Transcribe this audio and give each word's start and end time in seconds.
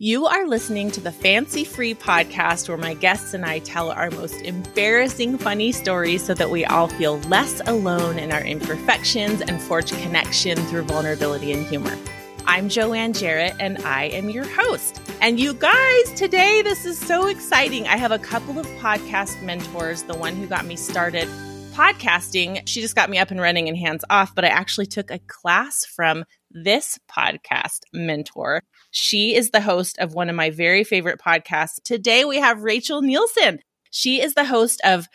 You 0.00 0.26
are 0.26 0.46
listening 0.46 0.92
to 0.92 1.00
the 1.00 1.10
Fancy 1.10 1.64
Free 1.64 1.92
podcast 1.92 2.68
where 2.68 2.78
my 2.78 2.94
guests 2.94 3.34
and 3.34 3.44
I 3.44 3.58
tell 3.58 3.90
our 3.90 4.12
most 4.12 4.40
embarrassing 4.42 5.38
funny 5.38 5.72
stories 5.72 6.24
so 6.24 6.34
that 6.34 6.50
we 6.50 6.64
all 6.64 6.86
feel 6.86 7.18
less 7.22 7.60
alone 7.66 8.16
in 8.16 8.30
our 8.30 8.44
imperfections 8.44 9.40
and 9.40 9.60
forge 9.60 9.90
connection 9.90 10.56
through 10.66 10.82
vulnerability 10.82 11.50
and 11.50 11.66
humor. 11.66 11.98
I'm 12.46 12.68
Joanne 12.68 13.12
Jarrett 13.12 13.56
and 13.58 13.78
I 13.78 14.04
am 14.04 14.30
your 14.30 14.44
host. 14.44 15.02
And 15.20 15.40
you 15.40 15.52
guys, 15.52 16.12
today 16.12 16.62
this 16.62 16.86
is 16.86 16.96
so 16.96 17.26
exciting. 17.26 17.88
I 17.88 17.96
have 17.96 18.12
a 18.12 18.20
couple 18.20 18.56
of 18.56 18.66
podcast 18.78 19.42
mentors, 19.42 20.04
the 20.04 20.16
one 20.16 20.36
who 20.36 20.46
got 20.46 20.64
me 20.64 20.76
started 20.76 21.26
podcasting. 21.72 22.62
She 22.68 22.80
just 22.80 22.94
got 22.94 23.10
me 23.10 23.18
up 23.18 23.32
and 23.32 23.40
running 23.40 23.68
and 23.68 23.76
hands 23.76 24.04
off, 24.10 24.32
but 24.32 24.44
I 24.44 24.48
actually 24.48 24.86
took 24.86 25.10
a 25.10 25.18
class 25.26 25.84
from 25.84 26.24
this 26.52 27.00
podcast 27.10 27.80
mentor. 27.92 28.62
She 28.90 29.34
is 29.34 29.50
the 29.50 29.60
host 29.60 29.98
of 29.98 30.14
one 30.14 30.30
of 30.30 30.36
my 30.36 30.50
very 30.50 30.84
favorite 30.84 31.20
podcasts. 31.20 31.82
Today 31.84 32.24
we 32.24 32.38
have 32.38 32.62
Rachel 32.62 33.02
Nielsen. 33.02 33.60
She 33.90 34.20
is 34.20 34.34
the 34.34 34.44
host 34.44 34.80
of 34.84 35.08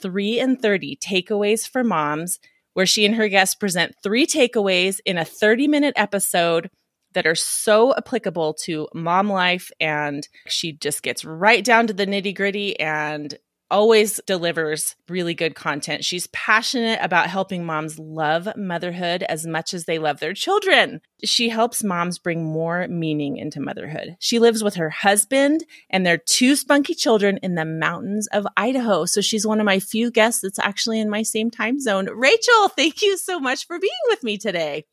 3 0.00 0.40
and 0.40 0.60
30 0.60 0.96
Takeaways 0.96 1.68
for 1.68 1.84
Moms, 1.84 2.38
where 2.74 2.86
she 2.86 3.04
and 3.04 3.14
her 3.14 3.28
guests 3.28 3.54
present 3.54 3.94
three 4.02 4.26
takeaways 4.26 4.98
in 5.04 5.18
a 5.18 5.24
30 5.24 5.68
minute 5.68 5.94
episode 5.96 6.70
that 7.14 7.26
are 7.26 7.34
so 7.34 7.94
applicable 7.94 8.54
to 8.54 8.88
mom 8.94 9.28
life. 9.28 9.70
And 9.80 10.26
she 10.48 10.72
just 10.72 11.02
gets 11.02 11.24
right 11.24 11.64
down 11.64 11.86
to 11.88 11.92
the 11.92 12.06
nitty 12.06 12.34
gritty 12.34 12.78
and 12.80 13.36
always 13.72 14.20
delivers 14.26 14.94
really 15.08 15.34
good 15.34 15.54
content. 15.56 16.04
She's 16.04 16.28
passionate 16.28 17.00
about 17.02 17.30
helping 17.30 17.64
moms 17.64 17.98
love 17.98 18.48
motherhood 18.56 19.24
as 19.24 19.46
much 19.46 19.72
as 19.74 19.86
they 19.86 19.98
love 19.98 20.20
their 20.20 20.34
children. 20.34 21.00
She 21.24 21.48
helps 21.48 21.82
moms 21.82 22.18
bring 22.18 22.44
more 22.44 22.86
meaning 22.86 23.38
into 23.38 23.60
motherhood. 23.60 24.16
She 24.20 24.38
lives 24.38 24.62
with 24.62 24.74
her 24.74 24.90
husband 24.90 25.64
and 25.88 26.04
their 26.04 26.18
two 26.18 26.54
spunky 26.54 26.94
children 26.94 27.38
in 27.42 27.54
the 27.54 27.64
mountains 27.64 28.28
of 28.28 28.46
Idaho. 28.56 29.06
So 29.06 29.20
she's 29.20 29.46
one 29.46 29.58
of 29.58 29.66
my 29.66 29.80
few 29.80 30.10
guests 30.10 30.42
that's 30.42 30.58
actually 30.58 31.00
in 31.00 31.08
my 31.08 31.22
same 31.22 31.50
time 31.50 31.80
zone. 31.80 32.08
Rachel, 32.14 32.68
thank 32.76 33.02
you 33.02 33.16
so 33.16 33.40
much 33.40 33.66
for 33.66 33.78
being 33.78 33.90
with 34.08 34.22
me 34.22 34.36
today. 34.36 34.84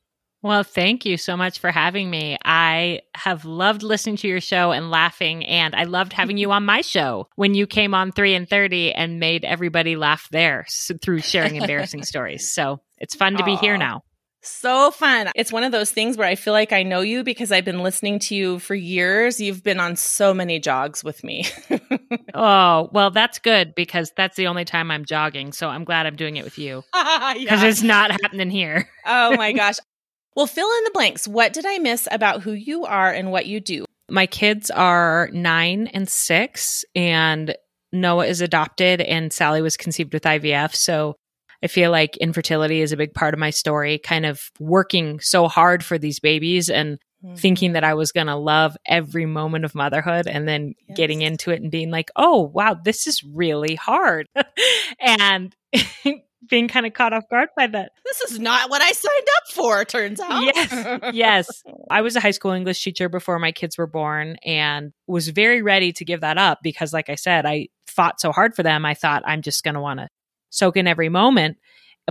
Well, 0.42 0.64
thank 0.64 1.06
you 1.06 1.18
so 1.18 1.36
much 1.36 1.60
for 1.60 1.70
having 1.70 2.10
me. 2.10 2.38
I 2.46 3.02
have 3.14 3.44
loved 3.44 3.84
listening 3.84 4.16
to 4.18 4.28
your 4.28 4.40
show 4.40 4.72
and 4.72 4.90
laughing, 4.90 5.46
and 5.46 5.76
I 5.76 5.84
loved 5.84 6.14
having 6.14 6.38
you 6.38 6.52
on 6.52 6.66
my 6.66 6.80
show 6.82 7.28
when 7.36 7.56
you 7.56 7.68
came 7.68 7.94
on 7.94 8.14
3 8.14 8.36
and 8.36 8.50
30 8.50 8.94
and 8.94 9.20
made 9.20 9.44
everybody 9.44 9.98
laugh 9.98 10.30
there 10.32 10.66
through 11.02 11.20
sharing 11.20 11.58
embarrassing 11.58 12.04
stories. 12.04 12.50
So 12.50 12.80
it's 12.98 13.16
fun 13.16 13.36
to 13.36 13.44
be 13.44 13.56
here 13.56 13.78
now. 13.78 14.04
So 14.42 14.92
fun. 14.92 15.30
It's 15.36 15.52
one 15.52 15.64
of 15.64 15.74
those 15.74 15.92
things 15.92 16.16
where 16.16 16.28
I 16.28 16.36
feel 16.36 16.54
like 16.54 16.72
I 16.72 16.84
know 16.84 17.02
you 17.02 17.26
because 17.26 17.52
I've 17.52 17.66
been 17.66 17.84
listening 17.84 18.20
to 18.20 18.36
you 18.36 18.60
for 18.60 18.74
years. 18.74 19.42
You've 19.42 19.64
been 19.64 19.82
on 19.82 19.98
so 19.98 20.34
many 20.34 20.60
jogs 20.60 21.04
with 21.04 21.24
me. 21.26 21.46
oh, 22.34 22.90
well, 22.94 23.12
that's 23.12 23.40
good 23.40 23.76
because 23.76 24.14
that's 24.16 24.38
the 24.38 24.48
only 24.48 24.64
time 24.64 24.92
I'm 24.92 25.04
jogging. 25.04 25.52
So 25.52 25.68
I'm 25.68 25.84
glad 25.84 26.06
I'm 26.06 26.16
doing 26.16 26.38
it 26.38 26.46
with 26.46 26.58
you 26.58 26.84
because 26.94 27.36
yeah. 27.42 27.66
it's 27.66 27.84
not 27.84 28.12
happening 28.12 28.50
here. 28.50 28.90
oh 29.06 29.36
my 29.36 29.52
gosh. 29.54 29.76
Well, 30.40 30.48
fill 30.48 30.72
in 30.78 30.84
the 30.86 30.92
blanks. 30.92 31.28
What 31.28 31.52
did 31.52 31.66
I 31.66 31.80
miss 31.80 32.08
about 32.10 32.44
who 32.44 32.54
you 32.54 32.86
are 32.86 33.12
and 33.12 33.30
what 33.30 33.46
you 33.46 33.60
do? 33.60 33.84
My 34.10 34.26
kids 34.26 34.72
are 34.72 35.30
nine 35.34 35.88
and 35.88 36.08
six, 36.08 36.86
and 36.96 37.54
Noah 37.92 38.26
is 38.26 38.40
adopted, 38.40 39.02
and 39.02 39.34
Sally 39.34 39.62
was 39.62 39.76
conceived 39.76 40.14
with 40.14 40.24
IVF. 40.24 40.74
So 40.76 41.18
I 41.62 41.68
feel 41.68 41.92
like 41.92 42.16
infertility 42.16 42.80
is 42.80 42.94
a 42.94 42.98
big 42.98 43.14
part 43.14 43.34
of 43.34 43.40
my 43.42 43.50
story, 43.50 43.98
kind 43.98 44.26
of 44.26 44.42
working 44.62 45.20
so 45.20 45.50
hard 45.50 45.84
for 45.84 45.98
these 45.98 46.22
babies 46.22 46.70
and 46.70 47.00
mm-hmm. 47.22 47.36
thinking 47.36 47.74
that 47.74 47.84
I 47.84 47.96
was 47.96 48.14
going 48.14 48.28
to 48.28 48.38
love 48.38 48.78
every 48.86 49.26
moment 49.26 49.66
of 49.66 49.76
motherhood 49.76 50.26
and 50.26 50.48
then 50.48 50.74
yes. 50.88 50.96
getting 50.96 51.22
into 51.22 51.52
it 51.52 51.62
and 51.62 51.70
being 51.70 51.92
like, 51.92 52.12
oh, 52.16 52.50
wow, 52.54 52.78
this 52.82 53.08
is 53.08 53.22
really 53.26 53.76
hard. 53.76 54.26
and 55.02 55.54
being 56.50 56.68
kind 56.68 56.86
of 56.86 56.94
caught 56.94 57.14
off 57.14 57.30
guard 57.30 57.50
by 57.56 57.68
that. 57.68 57.92
This 58.06 58.22
is 58.32 58.40
not 58.40 58.70
what 58.70 58.82
I 58.82 58.92
signed 58.92 59.28
up 59.38 59.54
for, 59.54 59.86
turns 59.86 60.20
out. 60.20 60.44
Yes. 60.44 61.00
yes. 61.14 61.64
I 61.90 62.02
was 62.02 62.16
a 62.16 62.20
high 62.20 62.32
school 62.32 62.52
English 62.52 62.84
teacher 62.84 63.10
before 63.10 63.40
my 63.40 63.52
kids 63.52 63.78
were 63.78 63.88
born 63.88 64.38
and 64.44 64.92
was 65.08 65.30
very 65.30 65.62
ready 65.62 65.92
to 65.94 66.06
give 66.06 66.22
that 66.22 66.38
up 66.38 66.60
because, 66.64 66.94
like 66.94 67.10
I 67.10 67.16
said, 67.16 67.46
I 67.46 67.70
fought 67.88 68.20
so 68.20 68.32
hard 68.32 68.56
for 68.56 68.64
them. 68.64 68.86
I 68.86 68.94
thought 68.94 69.24
I'm 69.26 69.42
just 69.42 69.64
going 69.64 69.76
to 69.76 69.82
want 69.82 70.00
to 70.00 70.10
soak 70.50 70.78
in 70.78 70.88
every 70.88 71.10
moment. 71.10 71.58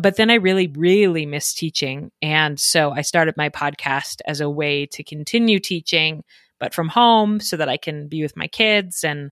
But 0.01 0.17
then 0.17 0.31
I 0.31 0.35
really, 0.35 0.69
really 0.69 1.27
missed 1.27 1.59
teaching. 1.59 2.11
And 2.23 2.59
so 2.61 2.93
I 2.93 3.03
started 3.03 3.37
my 3.37 3.49
podcast 3.49 4.21
as 4.27 4.41
a 4.41 4.49
way 4.49 4.87
to 4.87 5.03
continue 5.03 5.59
teaching, 5.59 6.23
but 6.61 6.73
from 6.73 6.89
home 6.89 7.41
so 7.41 7.57
that 7.57 7.69
I 7.69 7.77
can 7.77 8.07
be 8.07 8.23
with 8.23 8.37
my 8.37 8.47
kids 8.47 9.03
and 9.03 9.31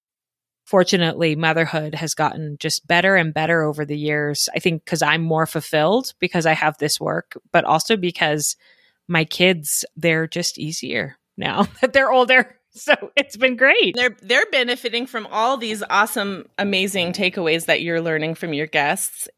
fortunately 0.66 1.37
motherhood 1.37 1.94
has 1.94 2.15
gotten 2.15 2.56
just 2.59 2.87
better 2.87 3.16
and 3.16 3.32
better 3.32 3.62
over 3.62 3.84
the 3.84 3.97
years. 3.97 4.49
I 4.54 4.59
think 4.59 4.84
because 4.84 5.00
i'm 5.00 5.22
more 5.22 5.47
fulfilled 5.47 6.12
because 6.19 6.44
i 6.44 6.53
have 6.53 6.77
this 6.78 7.00
work 7.00 7.41
but 7.53 7.65
also 7.65 7.97
because 7.97 8.56
my 9.09 9.25
kids 9.25 9.84
they're 9.97 10.27
just 10.27 10.59
easier 10.59 11.16
now 11.37 11.62
that 11.81 11.93
they're 11.93 12.12
older. 12.12 12.53
So 12.78 12.93
it's 13.16 13.38
been 13.38 13.56
great. 13.56 13.94
They're 13.94 14.15
they're 14.21 14.44
benefiting 14.53 15.06
from 15.06 15.27
all 15.31 15.56
these 15.56 15.82
awesome 15.88 16.44
amazing 16.59 17.15
takeaways 17.15 17.65
that 17.65 17.81
you're 17.81 18.03
learning 18.03 18.34
from 18.34 18.53
your 18.53 18.66
guests. 18.66 19.28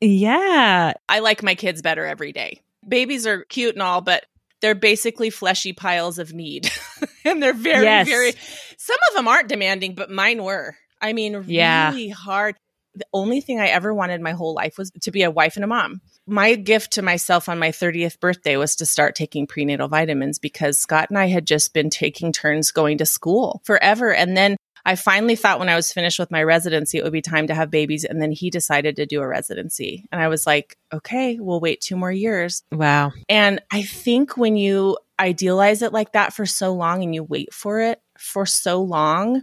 Yeah. 0.00 0.94
I 1.06 1.18
like 1.18 1.42
my 1.42 1.54
kids 1.56 1.82
better 1.82 2.06
every 2.06 2.32
day. 2.32 2.62
Babies 2.88 3.26
are 3.26 3.44
cute 3.44 3.74
and 3.74 3.82
all 3.82 4.00
but 4.00 4.24
they're 4.60 4.74
basically 4.74 5.30
fleshy 5.30 5.72
piles 5.72 6.18
of 6.18 6.32
need. 6.32 6.70
and 7.24 7.42
they're 7.42 7.52
very, 7.52 7.84
yes. 7.84 8.08
very, 8.08 8.32
some 8.76 8.96
of 9.10 9.16
them 9.16 9.28
aren't 9.28 9.48
demanding, 9.48 9.94
but 9.94 10.10
mine 10.10 10.42
were. 10.42 10.76
I 11.00 11.12
mean, 11.12 11.44
yeah. 11.46 11.90
really 11.90 12.08
hard. 12.08 12.56
The 12.94 13.06
only 13.12 13.42
thing 13.42 13.60
I 13.60 13.66
ever 13.66 13.92
wanted 13.92 14.22
my 14.22 14.32
whole 14.32 14.54
life 14.54 14.78
was 14.78 14.90
to 15.02 15.10
be 15.10 15.22
a 15.22 15.30
wife 15.30 15.56
and 15.56 15.64
a 15.64 15.68
mom. 15.68 16.00
My 16.26 16.54
gift 16.54 16.92
to 16.92 17.02
myself 17.02 17.48
on 17.48 17.58
my 17.58 17.68
30th 17.68 18.18
birthday 18.18 18.56
was 18.56 18.76
to 18.76 18.86
start 18.86 19.14
taking 19.14 19.46
prenatal 19.46 19.86
vitamins 19.86 20.38
because 20.38 20.78
Scott 20.78 21.10
and 21.10 21.18
I 21.18 21.26
had 21.26 21.46
just 21.46 21.74
been 21.74 21.90
taking 21.90 22.32
turns 22.32 22.70
going 22.70 22.98
to 22.98 23.06
school 23.06 23.60
forever. 23.64 24.12
And 24.12 24.36
then 24.36 24.56
I 24.86 24.94
finally 24.94 25.34
thought 25.34 25.58
when 25.58 25.68
I 25.68 25.74
was 25.74 25.92
finished 25.92 26.20
with 26.20 26.30
my 26.30 26.44
residency, 26.44 26.96
it 26.96 27.02
would 27.02 27.12
be 27.12 27.20
time 27.20 27.48
to 27.48 27.54
have 27.56 27.72
babies. 27.72 28.04
And 28.04 28.22
then 28.22 28.30
he 28.30 28.50
decided 28.50 28.94
to 28.96 29.04
do 29.04 29.20
a 29.20 29.26
residency. 29.26 30.06
And 30.12 30.22
I 30.22 30.28
was 30.28 30.46
like, 30.46 30.76
okay, 30.92 31.40
we'll 31.40 31.58
wait 31.58 31.80
two 31.80 31.96
more 31.96 32.12
years. 32.12 32.62
Wow. 32.70 33.10
And 33.28 33.60
I 33.72 33.82
think 33.82 34.36
when 34.36 34.56
you 34.56 34.96
idealize 35.18 35.82
it 35.82 35.92
like 35.92 36.12
that 36.12 36.32
for 36.32 36.46
so 36.46 36.72
long 36.72 37.02
and 37.02 37.12
you 37.12 37.24
wait 37.24 37.52
for 37.52 37.80
it 37.80 38.00
for 38.16 38.46
so 38.46 38.80
long, 38.80 39.42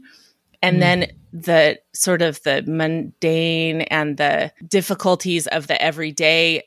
and 0.61 0.77
mm. 0.77 0.79
then 0.79 1.11
the 1.33 1.79
sort 1.93 2.21
of 2.21 2.41
the 2.43 2.63
mundane 2.65 3.81
and 3.81 4.15
the 4.15 4.53
difficulties 4.65 5.45
of 5.47 5.67
the 5.67 5.79
everyday 5.81 6.63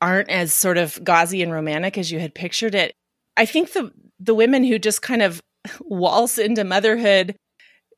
aren't 0.00 0.28
as 0.28 0.52
sort 0.52 0.76
of 0.76 1.02
gauzy 1.04 1.40
and 1.40 1.52
romantic 1.52 1.96
as 1.96 2.10
you 2.10 2.18
had 2.18 2.34
pictured 2.34 2.74
it. 2.74 2.94
I 3.36 3.44
think 3.44 3.74
the 3.74 3.92
the 4.18 4.34
women 4.34 4.64
who 4.64 4.80
just 4.80 5.02
kind 5.02 5.22
of 5.22 5.40
waltz 5.80 6.36
into 6.36 6.64
motherhood 6.64 7.36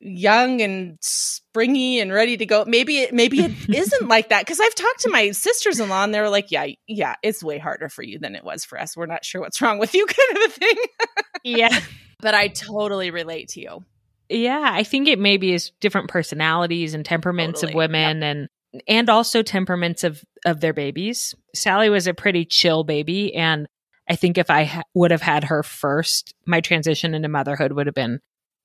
young 0.01 0.61
and 0.61 0.97
springy 1.01 1.99
and 1.99 2.11
ready 2.11 2.35
to 2.37 2.45
go. 2.45 2.65
Maybe 2.65 2.99
it 2.99 3.13
maybe 3.13 3.39
it 3.39 3.51
isn't 3.69 4.07
like 4.07 4.29
that 4.29 4.45
because 4.45 4.59
I've 4.59 4.75
talked 4.75 5.01
to 5.01 5.09
my 5.09 5.31
sisters-in-law 5.31 6.03
and 6.03 6.13
they're 6.13 6.29
like, 6.29 6.51
"Yeah, 6.51 6.67
yeah, 6.87 7.15
it's 7.23 7.43
way 7.43 7.57
harder 7.57 7.89
for 7.89 8.03
you 8.03 8.19
than 8.19 8.35
it 8.35 8.43
was 8.43 8.65
for 8.65 8.79
us. 8.79 8.97
We're 8.97 9.05
not 9.05 9.23
sure 9.23 9.41
what's 9.41 9.61
wrong 9.61 9.77
with 9.79 9.93
you," 9.93 10.05
kind 10.07 10.37
of 10.37 10.43
a 10.43 10.53
thing. 10.53 10.75
yeah, 11.43 11.79
but 12.19 12.33
I 12.33 12.47
totally 12.47 13.11
relate 13.11 13.49
to 13.49 13.61
you. 13.61 13.85
Yeah, 14.29 14.69
I 14.71 14.83
think 14.83 15.07
it 15.07 15.19
maybe 15.19 15.53
is 15.53 15.71
different 15.79 16.09
personalities 16.09 16.93
and 16.93 17.05
temperaments 17.05 17.61
totally. 17.61 17.73
of 17.73 17.77
women 17.77 18.21
yep. 18.21 18.31
and 18.31 18.49
and 18.87 19.09
also 19.09 19.43
temperaments 19.43 20.03
of 20.03 20.23
of 20.45 20.61
their 20.61 20.73
babies. 20.73 21.35
Sally 21.53 21.89
was 21.89 22.07
a 22.07 22.13
pretty 22.13 22.45
chill 22.45 22.83
baby 22.83 23.35
and 23.35 23.67
I 24.09 24.15
think 24.15 24.37
if 24.37 24.49
I 24.49 24.65
ha- 24.65 24.83
would 24.93 25.11
have 25.11 25.21
had 25.21 25.45
her 25.45 25.63
first, 25.63 26.33
my 26.45 26.59
transition 26.59 27.13
into 27.13 27.29
motherhood 27.29 27.71
would 27.71 27.85
have 27.85 27.95
been 27.95 28.19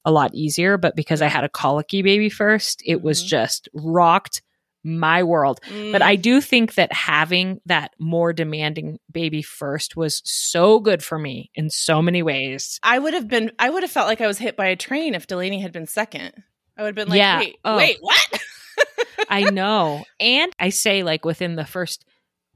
a 0.06 0.11
lot 0.11 0.34
easier. 0.34 0.79
But 0.79 0.97
because 0.97 1.20
I 1.20 1.26
had 1.26 1.44
a 1.44 1.49
colicky 1.50 2.00
baby 2.00 2.31
first, 2.31 2.82
it 2.87 3.03
was 3.03 3.20
mm-hmm. 3.20 3.29
just 3.29 3.69
rocked 3.75 4.41
my 4.82 5.25
world. 5.25 5.61
Mm. 5.69 5.93
But 5.93 6.00
I 6.00 6.14
do 6.14 6.41
think 6.41 6.75
that 6.75 6.93
having 6.93 7.61
that 7.67 7.93
more 7.99 8.32
demanding 8.32 8.99
baby 9.11 9.43
first 9.43 9.97
was 9.97 10.23
so 10.25 10.79
good 10.79 11.03
for 11.03 11.19
me 11.19 11.50
in 11.55 11.69
so 11.69 12.00
many 12.00 12.23
ways. 12.23 12.79
I 12.82 12.99
would 12.99 13.12
have 13.12 13.29
been, 13.29 13.50
I 13.58 13.69
would 13.69 13.82
have 13.82 13.91
felt 13.91 14.06
like 14.06 14.20
I 14.20 14.29
was 14.29 14.38
hit 14.38 14.56
by 14.56 14.67
a 14.67 14.76
train 14.76 15.14
if 15.14 15.26
Delaney 15.26 15.61
had 15.61 15.73
been 15.73 15.87
second. 15.87 16.32
I 16.79 16.82
would 16.82 16.88
have 16.88 16.94
been 16.94 17.09
like, 17.09 17.19
yeah. 17.19 17.38
wait, 17.41 17.56
oh. 17.64 17.76
wait, 17.76 17.99
what? 18.00 18.41
I 19.29 19.50
know. 19.50 20.05
And 20.20 20.52
I 20.59 20.69
say, 20.69 21.02
like, 21.02 21.25
within 21.25 21.56
the 21.56 21.64
first 21.64 22.05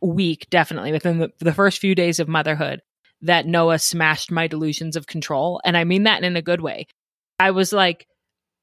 week, 0.00 0.46
definitely 0.50 0.92
within 0.92 1.18
the, 1.18 1.32
the 1.40 1.54
first 1.54 1.78
few 1.78 1.94
days 1.94 2.20
of 2.20 2.28
motherhood, 2.28 2.80
that 3.22 3.46
Noah 3.46 3.78
smashed 3.78 4.30
my 4.30 4.46
delusions 4.46 4.96
of 4.96 5.06
control. 5.06 5.60
And 5.64 5.76
I 5.76 5.84
mean 5.84 6.04
that 6.04 6.22
in 6.22 6.36
a 6.36 6.42
good 6.42 6.60
way. 6.60 6.86
I 7.40 7.50
was 7.50 7.72
like, 7.72 8.06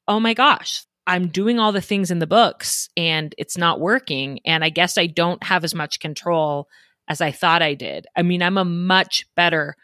oh 0.08 0.20
my 0.20 0.34
gosh, 0.34 0.86
I'm 1.06 1.28
doing 1.28 1.60
all 1.60 1.72
the 1.72 1.82
things 1.82 2.12
in 2.12 2.20
the 2.20 2.28
books 2.28 2.88
and 2.96 3.34
it's 3.38 3.58
not 3.58 3.82
working. 3.82 4.40
And 4.46 4.64
I 4.64 4.70
guess 4.70 4.98
I 4.98 5.08
don't 5.08 5.44
have 5.44 5.64
as 5.64 5.76
much 5.76 6.00
control 6.00 6.68
as 7.10 7.20
I 7.20 7.32
thought 7.32 7.62
I 7.62 7.74
did. 7.74 8.06
I 8.16 8.22
mean, 8.22 8.42
I'm 8.42 8.58
a 8.58 8.66
much 8.66 9.26
better 9.36 9.76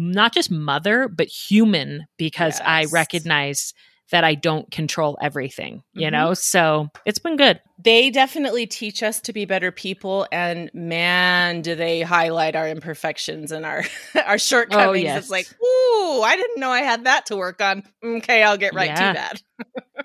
not 0.00 0.32
just 0.32 0.50
mother, 0.50 1.08
but 1.08 1.26
human 1.26 2.06
because 2.16 2.60
I 2.64 2.86
recognize 2.86 3.74
that 4.10 4.24
I 4.24 4.34
don't 4.34 4.70
control 4.70 5.16
everything, 5.22 5.82
you 5.94 6.08
Mhm. 6.08 6.12
know? 6.12 6.34
So 6.34 6.88
it's 7.06 7.18
been 7.18 7.36
good. 7.36 7.60
They 7.82 8.10
definitely 8.10 8.66
teach 8.66 9.02
us 9.02 9.20
to 9.22 9.32
be 9.32 9.44
better 9.44 9.70
people, 9.72 10.26
and 10.32 10.70
man, 10.74 11.62
do 11.62 11.74
they 11.74 12.02
highlight 12.02 12.56
our 12.56 12.68
imperfections 12.68 13.52
and 13.52 13.64
our 13.64 13.84
our 14.26 14.38
shortcomings. 14.38 14.88
Oh, 14.88 14.92
yes. 14.92 15.18
It's 15.18 15.30
like, 15.30 15.46
ooh, 15.62 16.22
I 16.22 16.36
didn't 16.36 16.58
know 16.60 16.70
I 16.70 16.80
had 16.82 17.04
that 17.04 17.26
to 17.26 17.36
work 17.36 17.60
on. 17.62 17.82
Okay, 18.04 18.42
I'll 18.42 18.56
get 18.58 18.74
right 18.74 18.88
Yeah. 18.90 19.12
to 19.12 19.18
that. 19.18 19.42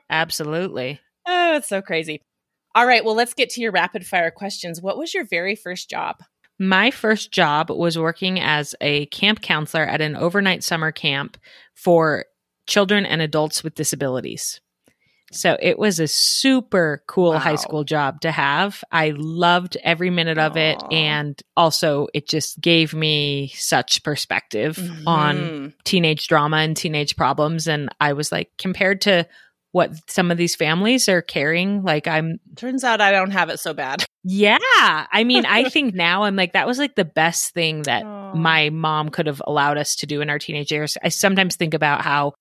Absolutely. 0.10 1.00
Oh, 1.28 1.56
it's 1.56 1.68
so 1.68 1.82
crazy. 1.82 2.22
All 2.76 2.86
right, 2.86 3.04
well, 3.06 3.16
let's 3.16 3.34
get 3.34 3.50
to 3.52 3.62
your 3.62 3.72
rapid 3.72 4.06
fire 4.06 4.32
questions. 4.32 4.82
What 4.82 4.98
was 4.98 5.14
your 5.14 5.24
very 5.26 5.56
first 5.56 5.90
job? 5.90 6.18
My 6.60 6.92
first 6.92 7.32
job 7.32 7.70
was 7.70 7.98
working 7.98 8.40
as 8.40 8.76
a 8.80 9.08
camp 9.08 9.42
counselor 9.42 9.84
at 9.86 10.02
an 10.02 10.16
overnight 10.16 10.64
summer 10.64 10.92
camp 10.92 11.38
for 11.74 12.26
children 12.68 13.06
and 13.06 13.22
adults 13.22 13.64
with 13.64 13.76
disabilities. 13.76 14.60
So 15.32 15.58
it 15.60 15.78
was 15.80 16.00
a 16.00 16.08
super 16.08 17.04
cool 17.08 17.32
Wow. 17.34 17.40
high 17.40 17.56
school 17.56 17.84
job 17.84 18.22
to 18.22 18.32
have. 18.32 18.84
I 18.92 19.14
loved 19.18 19.76
every 19.84 20.10
minute 20.12 20.38
of 20.38 20.56
it. 20.56 20.82
And 20.92 21.42
also, 21.58 22.08
it 22.14 22.30
just 22.30 22.62
gave 22.62 22.94
me 22.94 23.52
such 23.56 24.04
perspective 24.04 24.78
on 25.08 25.36
Mhm. 25.36 25.74
teenage 25.84 26.28
drama 26.28 26.58
and 26.58 26.78
teenage 26.78 27.16
problems. 27.16 27.68
And 27.68 27.90
I 28.00 28.14
was 28.14 28.32
like, 28.32 28.52
compared 28.60 29.02
to 29.02 29.28
what 29.72 29.92
some 30.10 30.32
of 30.32 30.38
these 30.38 30.56
families 30.56 31.10
are 31.10 31.22
carrying, 31.24 31.84
like, 31.84 32.08
I'm 32.08 32.40
Turns 32.56 32.84
out 32.86 33.02
I 33.02 33.12
don't 33.12 33.32
have 33.32 33.50
it 33.50 33.60
so 33.60 33.74
bad. 33.74 34.06
yeah. 34.24 34.56
I 35.12 35.24
mean, 35.26 35.46
I 35.46 35.64
think 35.70 35.96
now 35.96 36.24
I'm 36.24 36.36
like, 36.38 36.54
that 36.54 36.68
was 36.68 36.78
like 36.78 36.96
the 36.96 37.04
best 37.04 37.54
thing 37.54 37.82
that 37.82 38.04
Aw. 38.06 38.36
my 38.36 38.70
mom 38.70 39.10
could 39.10 39.26
have 39.26 39.42
allowed 39.46 39.78
us 39.78 39.96
to 39.98 40.06
do 40.06 40.22
in 40.22 40.30
our 40.30 40.40
teenage 40.40 40.72
years. 40.72 40.98
I 41.04 41.10
sometimes 41.10 41.56
think 41.58 41.74
about 41.74 42.04
how 42.04 42.34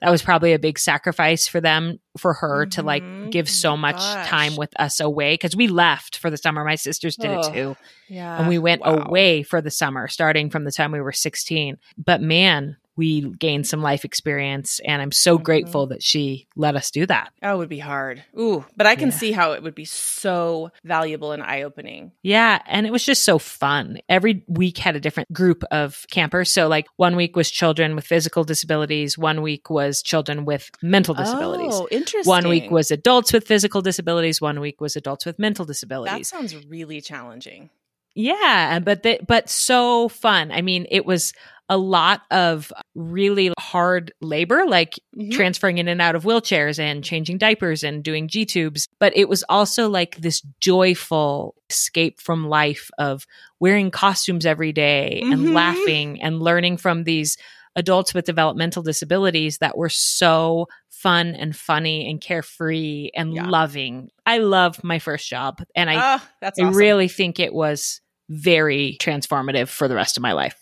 that 0.00 0.10
was 0.10 0.22
probably 0.22 0.52
a 0.52 0.58
big 0.58 0.78
sacrifice 0.78 1.46
for 1.46 1.60
them, 1.60 1.98
for 2.18 2.32
her 2.34 2.66
to 2.66 2.82
Mhm. 2.82 2.84
like 2.86 3.30
give 3.30 3.48
so 3.48 3.76
much 3.76 3.96
Gosh. 3.96 4.28
time 4.28 4.56
with 4.56 4.72
us 4.80 4.98
away 5.00 5.34
because 5.34 5.54
we 5.54 5.68
left 5.68 6.16
for 6.16 6.30
the 6.30 6.36
summer. 6.36 6.64
My 6.64 6.74
sisters 6.76 7.16
did 7.16 7.30
Ugh. 7.30 7.44
it 7.44 7.52
too. 7.52 7.76
Yeah. 8.08 8.38
And 8.38 8.48
we 8.48 8.58
went 8.58 8.80
Wow. 8.82 9.04
away 9.06 9.42
for 9.42 9.60
the 9.60 9.70
summer, 9.70 10.08
starting 10.08 10.50
from 10.50 10.64
the 10.64 10.72
time 10.72 10.90
we 10.92 11.00
were 11.00 11.12
16. 11.12 11.76
But 11.98 12.20
man, 12.22 12.76
we 12.96 13.22
gained 13.38 13.66
some 13.66 13.80
life 13.82 14.04
experience. 14.04 14.80
And 14.84 15.00
I'm 15.00 15.12
so 15.12 15.38
Mhm. 15.38 15.42
grateful 15.42 15.86
that 15.88 16.02
she 16.02 16.46
let 16.56 16.76
us 16.76 16.90
do 16.90 17.06
that. 17.06 17.32
Oh, 17.42 17.54
it 17.54 17.58
would 17.58 17.68
be 17.68 17.78
hard. 17.78 18.22
Ooh, 18.38 18.64
but 18.76 18.86
I 18.86 18.94
can 18.96 19.08
Yeah. 19.10 19.14
see 19.16 19.32
how 19.32 19.52
it 19.52 19.62
would 19.62 19.74
be 19.74 19.84
so 19.86 20.70
valuable 20.84 21.32
and 21.32 21.42
eye 21.42 21.62
opening. 21.62 22.12
Yeah, 22.22 22.60
and 22.66 22.86
it 22.86 22.92
was 22.92 23.04
just 23.04 23.22
so 23.24 23.38
fun. 23.38 23.98
Every 24.08 24.44
week 24.48 24.78
had 24.78 24.96
a 24.96 25.00
different 25.00 25.32
group 25.32 25.64
of 25.70 26.04
campers. 26.10 26.52
So 26.52 26.68
like 26.68 26.86
one 26.96 27.16
week 27.16 27.36
was 27.36 27.50
children 27.50 27.94
with 27.94 28.06
physical 28.06 28.44
disabilities, 28.44 29.16
one 29.16 29.40
week 29.40 29.70
was 29.70 30.02
children 30.02 30.44
with 30.44 30.70
mental 30.82 31.14
disabilities. 31.14 31.72
Oh, 31.72 31.88
interesting. 31.90 32.28
One 32.28 32.48
week 32.48 32.70
was 32.70 32.90
adults 32.90 33.32
with 33.32 33.46
physical 33.46 33.80
disabilities, 33.82 34.40
one 34.40 34.60
week 34.60 34.80
was 34.80 34.96
adults 34.96 35.24
with 35.24 35.38
mental 35.38 35.64
disabilities 35.64 36.30
that 36.30 36.36
sounds 36.36 36.56
really 36.66 37.00
challenging. 37.00 37.70
yeah, 38.14 38.78
but 38.80 39.02
the, 39.02 39.20
but 39.26 39.48
so 39.48 40.08
fun. 40.08 40.50
I 40.50 40.60
mean, 40.62 40.86
it 40.90 41.06
was 41.06 41.32
a 41.70 41.78
lot 41.78 42.22
of 42.32 42.70
really 42.94 43.52
hard 43.58 44.12
labor 44.20 44.64
like 44.66 44.98
Mhm. 45.16 45.30
transferring 45.32 45.78
in 45.78 45.86
and 45.88 46.02
out 46.02 46.14
of 46.16 46.24
wheelchairs 46.24 46.78
and 46.78 47.02
changing 47.04 47.38
diapers 47.38 47.82
and 47.84 48.02
doing 48.04 48.26
G 48.28 48.44
tubes. 48.44 48.88
But 48.98 49.16
it 49.16 49.28
was 49.28 49.44
also 49.48 49.88
like 49.88 50.16
this 50.16 50.42
joyful 50.60 51.54
escape 51.70 52.20
from 52.20 52.48
life 52.48 52.90
of 52.98 53.24
wearing 53.60 53.90
costumes 53.92 54.44
every 54.44 54.72
day 54.72 55.22
Mhm. 55.24 55.32
and 55.32 55.54
laughing 55.54 56.20
and 56.20 56.42
learning 56.42 56.76
from 56.78 57.04
these 57.04 57.36
adults 57.76 58.12
with 58.12 58.24
developmental 58.26 58.82
disabilities 58.82 59.58
that 59.58 59.78
were 59.78 59.88
so 59.88 60.66
fun 60.90 61.28
and 61.36 61.54
funny 61.56 62.10
and 62.10 62.20
carefree 62.20 63.10
and 63.14 63.32
Yeah. 63.32 63.46
loving. 63.46 64.10
I 64.26 64.38
love 64.38 64.82
my 64.82 64.98
first 64.98 65.28
job 65.28 65.62
and 65.76 65.88
I, 65.88 65.94
Ah, 65.96 66.28
that's 66.40 66.58
I 66.58 66.68
really 66.70 67.06
think 67.08 67.38
it 67.38 67.54
was 67.54 68.00
very 68.28 68.96
transformative 69.00 69.68
for 69.68 69.86
the 69.86 69.94
rest 69.94 70.16
of 70.16 70.22
my 70.22 70.32
life. 70.32 70.56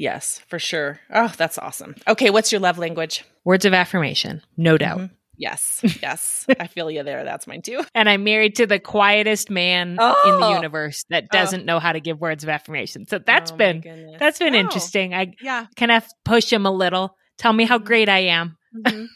Yes, 0.00 0.40
for 0.48 0.58
sure. 0.58 1.00
Oh, 1.12 1.32
that's 1.36 1.58
awesome. 1.58 1.94
Okay, 2.08 2.30
what's 2.30 2.50
your 2.52 2.60
love 2.60 2.78
language? 2.78 3.24
Words 3.44 3.64
of 3.64 3.74
affirmation, 3.74 4.42
no 4.56 4.76
doubt. 4.78 4.98
Mhm. 5.00 5.10
Yes, 5.36 5.80
yes. 6.02 6.44
I 6.60 6.66
feel 6.66 6.90
you 6.90 7.02
there. 7.02 7.24
That's 7.24 7.46
mine 7.46 7.62
too. 7.62 7.82
and 7.94 8.08
I'm 8.10 8.24
married 8.24 8.56
to 8.56 8.66
the 8.66 8.78
quietest 8.78 9.48
man 9.48 9.90
in 9.92 9.96
the 9.96 10.02
Oh. 10.46 10.54
universe 10.54 11.04
that 11.10 11.24
Oh. 11.24 11.28
doesn't 11.32 11.64
know 11.64 11.78
how 11.78 11.92
to 11.92 12.00
give 12.00 12.20
words 12.20 12.42
of 12.44 12.50
affirmation. 12.50 13.06
So 13.06 13.18
that's 13.18 13.50
Oh, 13.52 13.56
been 13.56 14.16
that's 14.18 14.38
been 14.38 14.54
Oh, 14.54 14.58
interesting. 14.58 15.14
I 15.14 15.32
Yeah. 15.40 15.66
kind 15.76 15.92
of 15.92 16.04
push 16.24 16.52
him 16.52 16.66
a 16.66 16.70
little. 16.70 17.16
Tell 17.38 17.52
me 17.54 17.64
how 17.64 17.78
Mhm. 17.78 17.84
great 17.84 18.08
I 18.10 18.18
am. 18.18 18.56
Mhm. 18.76 19.06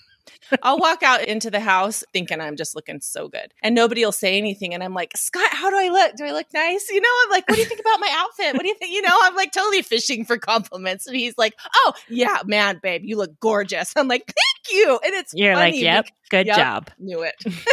I'll 0.62 0.78
walk 0.78 1.02
out 1.02 1.22
into 1.26 1.50
the 1.50 1.60
house 1.60 2.04
thinking 2.12 2.40
I'm 2.40 2.56
just 2.56 2.74
looking 2.74 3.00
so 3.00 3.28
good. 3.28 3.52
And 3.62 3.74
nobody 3.74 4.04
will 4.04 4.12
say 4.12 4.38
anything. 4.38 4.74
And 4.74 4.82
I'm 4.82 4.94
like, 4.94 5.16
Scott, 5.16 5.50
how 5.52 5.70
do 5.70 5.76
I 5.76 5.88
look? 5.88 6.16
Do 6.16 6.24
I 6.24 6.32
look 6.32 6.46
nice? 6.54 6.88
You 6.90 7.00
know, 7.00 7.08
I'm 7.24 7.30
like, 7.30 7.48
what 7.48 7.56
do 7.56 7.60
you 7.62 7.66
think 7.68 7.80
about 7.80 8.00
my 8.00 8.10
outfit? 8.12 8.54
What 8.54 8.62
do 8.62 8.68
you 8.68 8.74
think? 8.76 8.92
You 8.94 9.02
know, 9.02 9.16
I'm 9.22 9.34
like 9.36 9.52
totally 9.52 9.82
fishing 9.82 10.24
for 10.24 10.38
compliments. 10.38 11.06
And 11.06 11.16
he's 11.16 11.36
like, 11.38 11.54
oh, 11.76 11.92
yeah, 12.08 12.38
man, 12.46 12.80
babe, 12.82 13.02
you 13.04 13.16
look 13.16 13.38
gorgeous. 13.40 13.92
I'm 13.96 14.08
like, 14.08 14.26
thank 14.26 14.76
you. 14.76 14.98
And 15.04 15.14
it's 15.14 15.32
You're 15.34 15.54
like, 15.54 15.74
funny 15.74 15.82
yep, 15.82 16.06
good 16.30 16.46
Yep. 16.46 16.56
job. 16.56 16.90
knew 16.98 17.22
it. 17.22 17.34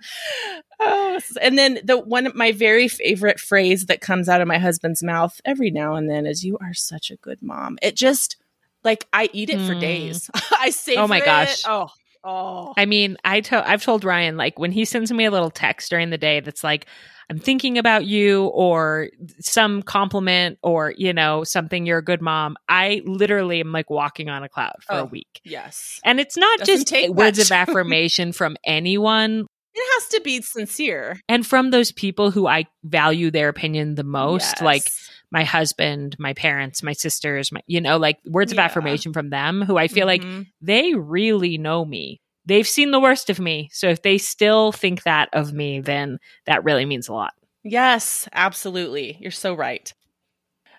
oh, 0.80 1.20
and 1.40 1.56
then 1.58 1.78
the 1.84 1.98
one 1.98 2.26
of 2.26 2.34
my 2.34 2.52
very 2.52 2.88
favorite 2.88 3.40
phrase 3.40 3.86
that 3.86 4.00
comes 4.00 4.28
out 4.28 4.40
of 4.40 4.48
my 4.48 4.58
husband's 4.58 5.02
mouth 5.02 5.40
every 5.44 5.70
now 5.70 5.94
and 5.94 6.10
then 6.10 6.26
is 6.26 6.44
"You 6.44 6.58
are 6.60 6.74
such 6.74 7.10
a 7.10 7.16
good 7.16 7.40
mom." 7.42 7.78
It 7.82 7.96
just 7.96 8.36
like 8.84 9.06
I 9.12 9.28
eat 9.32 9.50
it 9.50 9.58
for 9.66 9.74
Mm. 9.74 9.80
days. 9.80 10.30
I 10.58 10.70
savor 10.70 11.00
Oh 11.02 11.08
my 11.08 11.18
it. 11.18 11.24
gosh. 11.24 11.62
Oh, 11.66 11.88
oh. 12.22 12.74
I 12.76 12.84
mean, 12.86 13.16
I 13.24 13.40
to- 13.40 13.68
I've 13.68 13.82
told 13.82 14.04
Ryan 14.04 14.36
like 14.36 14.58
when 14.58 14.72
he 14.72 14.84
sends 14.84 15.10
me 15.12 15.24
a 15.24 15.30
little 15.30 15.50
text 15.50 15.90
during 15.90 16.10
the 16.10 16.18
day 16.18 16.40
that's 16.40 16.62
like 16.64 16.86
I'm 17.30 17.38
thinking 17.38 17.78
about 17.78 18.04
you 18.04 18.46
or 18.48 19.08
some 19.40 19.82
compliment 19.82 20.58
or 20.62 20.92
you 20.98 21.14
know 21.14 21.42
something 21.42 21.86
you're 21.86 21.98
a 21.98 22.04
good 22.04 22.20
mom. 22.20 22.56
I 22.68 23.00
literally 23.06 23.60
am 23.60 23.72
like 23.72 23.88
walking 23.88 24.28
on 24.28 24.42
a 24.42 24.48
cloud 24.48 24.74
for 24.86 24.92
a 24.96 25.00
Oh. 25.02 25.04
week. 25.06 25.40
yes, 25.42 26.00
And 26.04 26.20
it's 26.20 26.36
not 26.36 26.58
Doesn't 26.58 26.86
just 26.88 27.10
words 27.14 27.38
of 27.38 27.50
affirmation 27.52 28.32
from 28.32 28.56
anyone 28.64 29.46
it 29.76 30.00
has 30.00 30.08
to 30.10 30.20
be 30.20 30.40
sincere. 30.42 31.18
and 31.28 31.44
from 31.46 31.70
those 31.70 31.90
people 31.92 32.30
who 32.30 32.46
I 32.46 32.66
value 32.84 33.30
their 33.32 33.48
opinion 33.48 33.94
the 33.96 34.04
most, 34.04 34.60
like 34.62 34.82
Yes. 34.84 35.10
My 35.30 35.44
husband, 35.44 36.16
my 36.18 36.32
parents, 36.34 36.82
my 36.82 36.92
sisters, 36.92 37.50
my 37.52 37.60
you 37.66 37.80
know, 37.80 37.96
like 37.96 38.18
words 38.26 38.52
of 38.52 38.58
Yeah. 38.58 38.64
affirmation 38.64 39.12
from 39.12 39.30
them 39.30 39.62
who 39.62 39.76
I 39.76 39.88
feel 39.88 40.06
like 40.06 40.22
Mhm. 40.22 40.46
they 40.60 40.94
really 40.94 41.58
know 41.58 41.84
me. 41.84 42.20
They've 42.46 42.68
seen 42.68 42.90
the 42.90 43.00
worst 43.00 43.30
of 43.30 43.40
me. 43.40 43.70
So 43.72 43.88
if 43.88 44.02
they 44.02 44.18
still 44.18 44.70
think 44.72 45.02
that 45.04 45.28
of 45.32 45.52
me, 45.52 45.80
then 45.80 46.18
that 46.46 46.62
really 46.64 46.84
means 46.84 47.08
a 47.08 47.12
lot. 47.14 47.32
yes, 47.62 48.28
absolutely. 48.32 49.16
You're 49.20 49.30
so 49.30 49.54
right. 49.54 49.92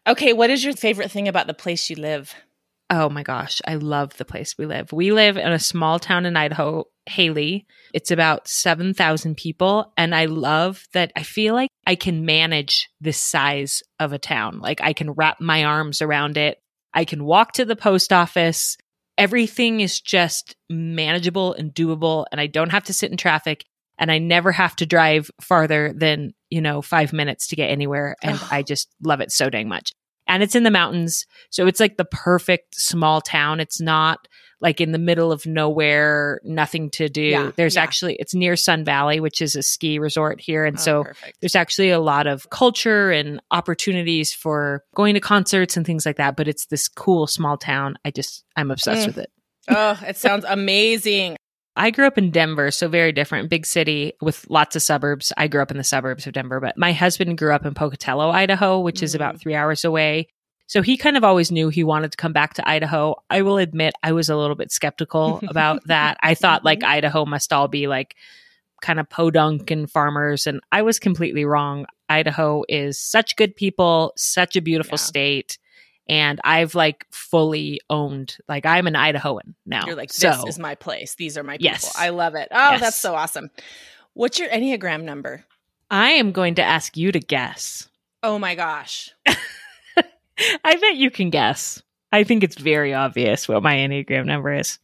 Okay, 0.07 0.33
what 0.33 0.51
is 0.51 0.63
your 0.63 0.73
favorite 0.73 1.09
thing 1.09 1.27
about 1.27 1.47
the 1.47 1.53
place 1.55 1.89
you 1.89 1.95
live? 1.95 2.35
Oh 2.91 3.09
my 3.09 3.23
gosh, 3.23 3.59
I 3.65 3.75
love 3.75 4.15
the 4.17 4.25
place 4.25 4.55
we 4.57 4.67
live. 4.67 4.93
We 4.93 5.11
live 5.11 5.37
in 5.37 5.51
a 5.51 5.57
small 5.57 5.97
town 5.97 6.27
in 6.27 6.37
Idaho, 6.37 6.85
Hailey. 7.07 7.65
It's 7.93 8.11
about 8.11 8.47
7,000 8.47 9.35
people. 9.35 9.93
And 9.97 10.13
I 10.13 10.25
love 10.25 10.85
that 10.93 11.11
I 11.15 11.23
feel 11.23 11.53
like 11.53 11.69
I 11.85 11.95
can 11.95 12.25
manage 12.25 12.89
this 12.99 13.19
size 13.19 13.83
of 13.99 14.13
a 14.13 14.19
town. 14.19 14.59
Like 14.59 14.81
I 14.81 14.93
can 14.93 15.11
wrap 15.11 15.39
my 15.39 15.63
arms 15.63 16.01
around 16.01 16.37
it. 16.37 16.59
I 16.93 17.05
can 17.05 17.23
walk 17.23 17.53
to 17.53 17.65
the 17.65 17.75
post 17.75 18.11
office. 18.11 18.77
Everything 19.17 19.81
is 19.81 19.99
just 20.01 20.55
manageable 20.69 21.53
and 21.53 21.73
doable. 21.73 22.25
And 22.31 22.41
I 22.41 22.47
don't 22.47 22.71
have 22.71 22.85
to 22.85 22.93
sit 22.93 23.11
in 23.11 23.17
traffic. 23.17 23.65
And 23.97 24.11
I 24.11 24.17
never 24.17 24.51
have 24.51 24.75
to 24.77 24.85
drive 24.85 25.31
farther 25.39 25.93
than, 25.95 26.33
you 26.49 26.59
know, 26.59 26.81
five 26.81 27.13
minutes 27.13 27.47
to 27.47 27.55
get 27.55 27.69
anywhere. 27.69 28.17
And 28.21 28.39
I 28.51 28.61
just 28.61 28.89
love 29.01 29.21
it 29.21 29.31
so 29.31 29.49
dang 29.49 29.69
much 29.69 29.93
and 30.27 30.43
it's 30.43 30.55
in 30.55 30.63
the 30.63 30.71
mountains. 30.71 31.25
So 31.49 31.67
it's 31.67 31.79
like 31.79 31.97
the 31.97 32.05
perfect 32.05 32.75
small 32.75 33.21
town. 33.21 33.59
It's 33.59 33.79
not 33.79 34.27
like 34.61 34.79
in 34.81 34.91
the 34.91 34.97
middle 34.97 35.31
of 35.31 35.45
nowhere, 35.45 36.39
nothing 36.43 36.89
to 36.91 37.09
do. 37.09 37.21
Yeah, 37.21 37.51
there's 37.55 37.75
yeah. 37.75 37.83
actually, 37.83 38.15
it's 38.15 38.33
near 38.33 38.55
Sun 38.55 38.85
Valley, 38.85 39.19
which 39.19 39.41
is 39.41 39.55
a 39.55 39.61
ski 39.63 39.99
resort 39.99 40.39
here. 40.41 40.65
And 40.65 40.77
Oh, 40.77 40.81
so 40.81 41.03
perfect. 41.03 41.37
there's 41.41 41.55
actually 41.55 41.89
a 41.89 41.99
lot 41.99 42.25
of 42.27 42.49
culture 42.49 43.11
and 43.11 43.41
opportunities 43.51 44.33
for 44.33 44.83
going 44.95 45.13
to 45.15 45.19
concerts 45.19 45.75
and 45.77 45.85
things 45.85 46.05
like 46.05 46.17
that. 46.17 46.35
But 46.35 46.47
it's 46.47 46.67
this 46.67 46.87
cool 46.87 47.27
small 47.27 47.57
town. 47.57 47.97
I 48.05 48.11
just, 48.11 48.43
I'm 48.55 48.71
obsessed 48.71 49.03
Mm. 49.03 49.07
with 49.07 49.17
it. 49.19 49.31
oh, 49.69 49.99
it 50.07 50.17
sounds 50.17 50.45
amazing. 50.47 51.37
I 51.77 51.91
grew 51.91 52.07
up 52.07 52.17
in 52.17 52.31
Denver, 52.31 52.71
so 52.71 52.87
very 52.87 53.11
different, 53.11 53.49
big 53.49 53.65
city 53.65 54.13
with 54.21 54.45
lots 54.49 54.77
of 54.77 54.81
suburbs. 54.81 55.33
I 55.35 55.47
grew 55.49 55.61
up 55.61 55.71
in 55.71 55.77
the 55.77 55.83
suburbs 55.83 56.25
of 56.25 56.31
Denver, 56.31 56.61
but 56.61 56.77
my 56.77 56.93
husband 56.93 57.37
grew 57.37 57.51
up 57.51 57.65
in 57.65 57.73
Pocatello, 57.73 58.29
Idaho, 58.29 58.79
which 58.79 59.03
is 59.03 59.11
Mhm. 59.11 59.15
about 59.15 59.39
three 59.41 59.55
hours 59.55 59.83
away. 59.83 60.29
So 60.67 60.81
he 60.81 60.97
kind 60.97 61.15
of 61.15 61.23
always 61.23 61.51
knew 61.51 61.69
he 61.69 61.83
wanted 61.83 62.11
to 62.11 62.17
come 62.17 62.33
back 62.33 62.55
to 62.55 62.67
Idaho. 62.67 63.15
I 63.29 63.41
will 63.43 63.57
admit 63.57 63.93
I 64.03 64.11
was 64.13 64.29
a 64.29 64.35
little 64.35 64.55
bit 64.55 64.71
skeptical 64.71 65.39
about 65.47 65.85
that. 65.87 66.17
I 66.21 66.33
thought 66.35 66.65
like 66.65 66.83
Idaho 66.83 67.25
must 67.25 67.53
all 67.53 67.67
be 67.67 67.87
like 67.87 68.15
kind 68.81 68.99
of 68.99 69.09
podunk 69.09 69.71
and 69.71 69.89
farmers, 69.89 70.47
and 70.47 70.59
I 70.71 70.81
was 70.81 70.99
completely 70.99 71.45
wrong. 71.45 71.85
Idaho 72.09 72.63
is 72.69 72.99
such 72.99 73.35
good 73.35 73.55
people, 73.55 74.13
such 74.15 74.55
a 74.55 74.61
beautiful 74.61 74.93
Yeah. 74.93 75.03
state. 75.03 75.57
And 76.07 76.39
I've 76.43 76.75
like 76.75 77.05
fully 77.09 77.81
owned, 77.89 78.37
like 78.47 78.65
I'm 78.67 78.85
an 78.85 78.93
Idahoan 78.93 79.55
now. 79.65 79.87
You're 79.87 79.95
like, 79.95 80.09
this 80.09 80.17
so, 80.17 80.47
is 80.47 80.59
my 80.59 80.75
place. 80.75 81.15
These 81.15 81.35
are 81.35 81.41
my 81.43 81.53
people. 81.57 81.65
Yes. 81.71 81.95
I 81.97 82.09
love 82.09 82.35
it. 82.35 82.47
Oh, 82.51 82.71
Yes. 82.73 82.79
that's 82.81 82.99
so 82.99 83.15
awesome. 83.15 83.49
What's 84.13 84.37
your 84.37 84.49
Enneagram 84.49 85.01
number? 85.03 85.43
I 85.89 86.11
am 86.11 86.31
going 86.31 86.55
to 86.55 86.63
ask 86.63 86.95
you 86.95 87.11
to 87.11 87.19
guess. 87.19 87.87
Oh 88.21 88.37
my 88.37 88.53
gosh. 88.53 89.13
I 90.63 90.75
bet 90.75 90.95
you 90.95 91.11
can 91.11 91.29
guess. 91.29 91.81
I 92.11 92.23
think 92.23 92.43
it's 92.43 92.57
very 92.57 92.93
obvious 92.93 93.47
what 93.47 93.63
my 93.63 93.75
Enneagram 93.75 94.25
number 94.25 94.53
is. 94.53 94.79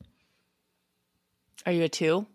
Are 1.65 1.71
you 1.71 1.83
a 1.83 1.89
two? 1.89 2.25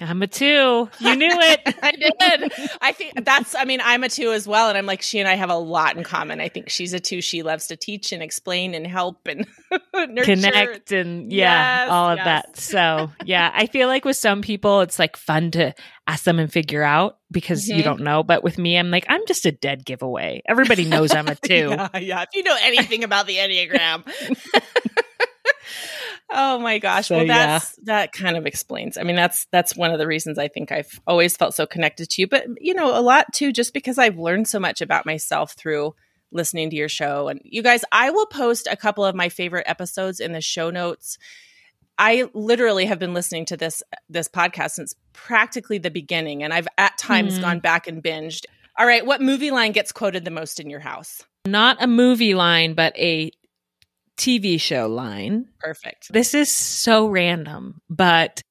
I'm 0.00 0.22
a 0.22 0.26
two. 0.26 0.88
You 1.00 1.16
knew 1.16 1.28
it. 1.30 1.60
I 1.82 1.90
did. 1.92 2.52
I 2.80 2.92
think 2.92 3.24
that's, 3.24 3.54
I 3.54 3.64
mean, 3.64 3.80
I'm 3.82 4.04
a 4.04 4.08
two 4.08 4.32
as 4.32 4.46
well. 4.46 4.68
And 4.68 4.78
I'm 4.78 4.86
like, 4.86 5.02
she 5.02 5.18
and 5.18 5.28
I 5.28 5.34
have 5.34 5.50
a 5.50 5.56
lot 5.56 5.96
in 5.96 6.04
common. 6.04 6.40
I 6.40 6.48
think 6.48 6.68
she's 6.68 6.92
a 6.92 7.00
two. 7.00 7.20
She 7.20 7.42
loves 7.42 7.66
to 7.68 7.76
teach 7.76 8.12
and 8.12 8.22
explain 8.22 8.74
and 8.74 8.86
help 8.86 9.26
and 9.26 9.46
nurture. 9.94 10.24
connect 10.24 10.92
and 10.92 11.32
yeah, 11.32 11.84
Yes, 11.84 11.90
all 11.90 12.10
of 12.10 12.16
yes. 12.18 12.24
that. 12.24 12.56
So, 12.56 13.10
yeah, 13.24 13.50
I 13.54 13.66
feel 13.66 13.88
like 13.88 14.04
with 14.04 14.16
some 14.16 14.40
people 14.42 14.82
it's 14.82 14.98
like 14.98 15.16
fun 15.16 15.50
to 15.52 15.74
ask 16.06 16.24
them 16.24 16.38
and 16.38 16.50
figure 16.50 16.82
out 16.82 17.18
because 17.30 17.68
Mhm. 17.68 17.76
you 17.76 17.82
don't 17.82 18.00
know. 18.00 18.22
But 18.22 18.42
with 18.42 18.56
me, 18.56 18.78
I'm 18.78 18.90
like, 18.90 19.04
I'm 19.08 19.20
just 19.26 19.44
a 19.46 19.52
dead 19.52 19.84
giveaway. 19.84 20.42
Everybody 20.48 20.84
knows 20.86 21.12
I'm 21.14 21.28
a 21.28 21.34
two. 21.42 21.68
yeah, 21.70 21.98
yeah. 21.98 22.22
If 22.22 22.28
you 22.34 22.42
know 22.44 22.56
anything 22.62 23.04
about 23.04 23.26
the 23.26 23.36
Enneagram. 23.36 24.04
Oh 26.38 26.58
my 26.60 26.78
gosh. 26.78 27.08
So, 27.08 27.16
well, 27.16 27.26
yeah. 27.26 27.60
that 27.82 28.12
kind 28.12 28.36
of 28.36 28.46
explains. 28.46 28.96
I 28.96 29.02
mean, 29.02 29.16
that's 29.16 29.46
that's 29.52 29.76
one 29.76 29.90
of 29.90 29.98
the 29.98 30.06
reasons 30.06 30.38
I 30.38 30.48
think 30.48 30.72
I've 30.72 31.00
always 31.06 31.36
felt 31.36 31.54
so 31.54 31.66
connected 31.66 32.08
to 32.10 32.22
you. 32.22 32.28
But 32.28 32.46
you 32.60 32.72
know, 32.72 32.98
a 32.98 33.02
lot 33.02 33.26
too, 33.34 33.52
just 33.52 33.74
because 33.74 33.98
I've 33.98 34.18
learned 34.18 34.48
so 34.48 34.58
much 34.58 34.80
about 34.80 35.04
myself 35.04 35.52
through 35.52 35.94
listening 36.30 36.70
to 36.70 36.76
your 36.76 36.88
show. 36.88 37.28
And 37.28 37.40
you 37.44 37.62
guys, 37.62 37.84
I 37.90 38.10
will 38.10 38.26
post 38.26 38.68
a 38.70 38.76
couple 38.76 39.04
of 39.04 39.14
my 39.14 39.28
favorite 39.28 39.64
episodes 39.66 40.20
in 40.20 40.32
the 40.32 40.40
show 40.40 40.70
notes. 40.70 41.18
I 41.98 42.28
literally 42.32 42.84
have 42.86 42.98
been 43.00 43.12
listening 43.14 43.44
to 43.46 43.56
this 43.56 43.82
this 44.08 44.28
podcast 44.28 44.70
since 44.72 44.94
practically 45.12 45.78
the 45.78 45.90
beginning, 45.90 46.42
and 46.42 46.54
I've 46.54 46.68
at 46.78 46.96
times 46.96 47.38
Mhm. 47.38 47.42
gone 47.42 47.58
back 47.60 47.86
and 47.88 48.02
binged. 48.02 48.44
All 48.78 48.86
right, 48.86 49.04
what 49.04 49.20
movie 49.20 49.50
line 49.50 49.72
gets 49.72 49.90
quoted 49.90 50.24
the 50.24 50.30
most 50.30 50.60
in 50.60 50.70
your 50.70 50.78
house? 50.80 51.24
Not 51.46 51.82
a 51.82 51.88
movie 51.88 52.34
line, 52.34 52.74
but 52.74 52.96
a 52.96 53.32
TV 54.18 54.60
show 54.60 54.88
line. 54.88 55.46
Perfect. 55.60 56.12
This 56.12 56.34
is 56.34 56.50
so 56.50 57.06
random, 57.06 57.80
but 57.88 58.42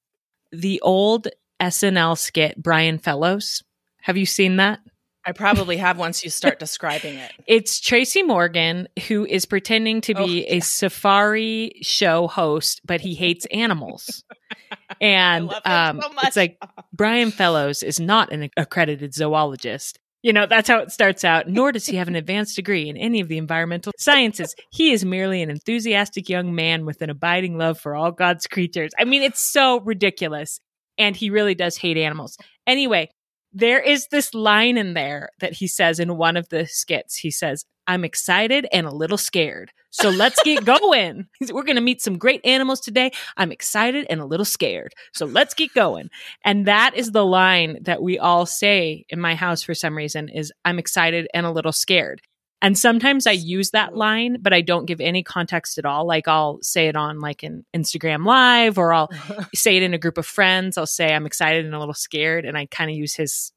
the 0.52 0.80
old 0.82 1.28
SNL 1.62 2.18
skit, 2.18 2.62
Brian 2.62 2.98
Fellows. 2.98 3.64
Have 4.02 4.18
you 4.18 4.26
seen 4.26 4.56
that? 4.58 4.80
I 5.26 5.34
probably 5.34 5.76
have 5.86 5.98
once 5.98 6.24
you 6.24 6.30
start 6.30 6.58
describing 6.58 7.16
it. 7.18 7.32
It's 7.48 7.80
Tracy 7.82 8.24
Morgan 8.24 8.88
who 9.10 9.26
is 9.26 9.46
pretending 9.46 10.00
to 10.02 10.16
be 10.16 10.22
Oh, 10.22 10.26
yeah. 10.26 10.54
a 10.56 10.60
safari 10.62 11.74
show 11.82 12.28
host, 12.28 12.80
but 12.86 13.02
he 13.02 13.14
hates 13.14 13.46
animals. 13.48 14.24
and 15.02 15.52
um, 15.66 16.00
so 16.02 16.10
it's 16.24 16.38
like 16.38 16.58
Brian 16.94 17.32
Fellows 17.32 17.84
is 17.84 18.00
not 18.00 18.32
an 18.32 18.50
accredited 18.56 19.14
zoologist. 19.14 20.00
You 20.24 20.34
know, 20.34 20.46
that's 20.46 20.68
how 20.68 20.80
it 20.80 20.92
starts 20.92 21.24
out. 21.24 21.48
Nor 21.48 21.72
does 21.72 21.86
he 21.86 21.96
have 21.96 22.08
an 22.08 22.16
advanced 22.16 22.56
degree 22.56 22.90
in 22.90 22.98
any 22.98 23.20
of 23.20 23.28
the 23.28 23.38
environmental 23.38 23.94
sciences. 23.98 24.56
He 24.72 24.92
is 24.92 25.06
merely 25.06 25.42
an 25.42 25.50
enthusiastic 25.50 26.28
young 26.28 26.56
man 26.56 26.86
with 26.86 27.02
an 27.02 27.10
abiding 27.10 27.58
love 27.58 27.80
for 27.80 27.96
all 27.96 28.12
God's 28.12 28.48
creatures. 28.48 28.92
I 28.98 29.06
mean, 29.06 29.22
it's 29.22 29.40
so 29.40 29.80
ridiculous. 29.82 30.60
And 30.98 31.16
he 31.16 31.30
really 31.30 31.54
does 31.54 31.78
hate 31.78 31.98
animals. 31.98 32.38
Anyway, 32.66 33.10
there 33.54 33.80
is 33.80 34.08
this 34.08 34.34
line 34.34 34.78
in 34.78 34.94
there 34.94 35.30
that 35.40 35.54
he 35.54 35.68
says 35.68 36.00
in 36.00 36.18
one 36.18 36.36
of 36.36 36.50
the 36.50 36.66
skits. 36.66 37.16
He 37.16 37.32
says, 37.32 37.64
I'm 37.86 38.04
excited 38.04 38.68
and 38.74 38.86
a 38.86 38.94
little 38.94 39.18
scared. 39.18 39.72
So 40.00 40.10
let's 40.10 40.40
get 40.44 40.64
going. 40.64 41.28
We're 41.52 41.64
going 41.64 41.76
to 41.76 41.82
meet 41.82 42.02
some 42.02 42.18
great 42.18 42.42
animals 42.46 42.80
today. 42.80 43.12
I'm 43.36 43.52
excited 43.52 44.06
and 44.10 44.22
a 44.22 44.26
little 44.26 44.46
scared. 44.46 44.94
So 45.14 45.26
let's 45.26 45.56
get 45.56 45.74
going. 45.74 46.10
And 46.46 46.68
that 46.68 46.96
is 46.96 47.12
the 47.12 47.26
line 47.26 47.80
that 47.84 48.02
we 48.02 48.20
all 48.20 48.46
say 48.46 49.06
in 49.10 49.20
my 49.20 49.34
house 49.34 49.64
for 49.64 49.74
some 49.74 49.98
reason 49.98 50.30
is 50.30 50.54
I'm 50.64 50.78
excited 50.78 51.28
and 51.34 51.46
a 51.46 51.52
little 51.52 51.72
scared. 51.72 52.22
And 52.62 52.78
sometimes 52.78 53.28
I 53.28 53.32
use 53.32 53.72
that 53.72 53.96
line, 53.96 54.38
but 54.42 54.54
I 54.54 54.62
don't 54.62 54.86
give 54.86 55.00
any 55.00 55.24
context 55.24 55.78
at 55.78 55.86
all. 55.86 56.08
Like 56.08 56.28
I'll 56.28 56.60
say 56.62 56.88
it 56.88 56.96
on 56.96 57.20
like 57.20 57.44
an 57.44 57.66
Instagram 57.76 58.26
live 58.26 58.78
or 58.78 58.94
I'll 58.94 59.10
say 59.56 59.78
it 59.78 59.84
in 59.84 59.94
a 59.94 60.00
group 60.00 60.18
of 60.18 60.26
friends. 60.26 60.78
I'll 60.78 60.88
say 60.88 61.14
I'm 61.14 61.26
excited 61.26 61.66
and 61.66 61.76
a 61.76 61.80
little 61.80 61.94
scared 61.94 62.46
and 62.46 62.58
I 62.58 62.68
kind 62.68 62.90
of 62.90 62.96
use 62.96 63.16
his 63.16 63.52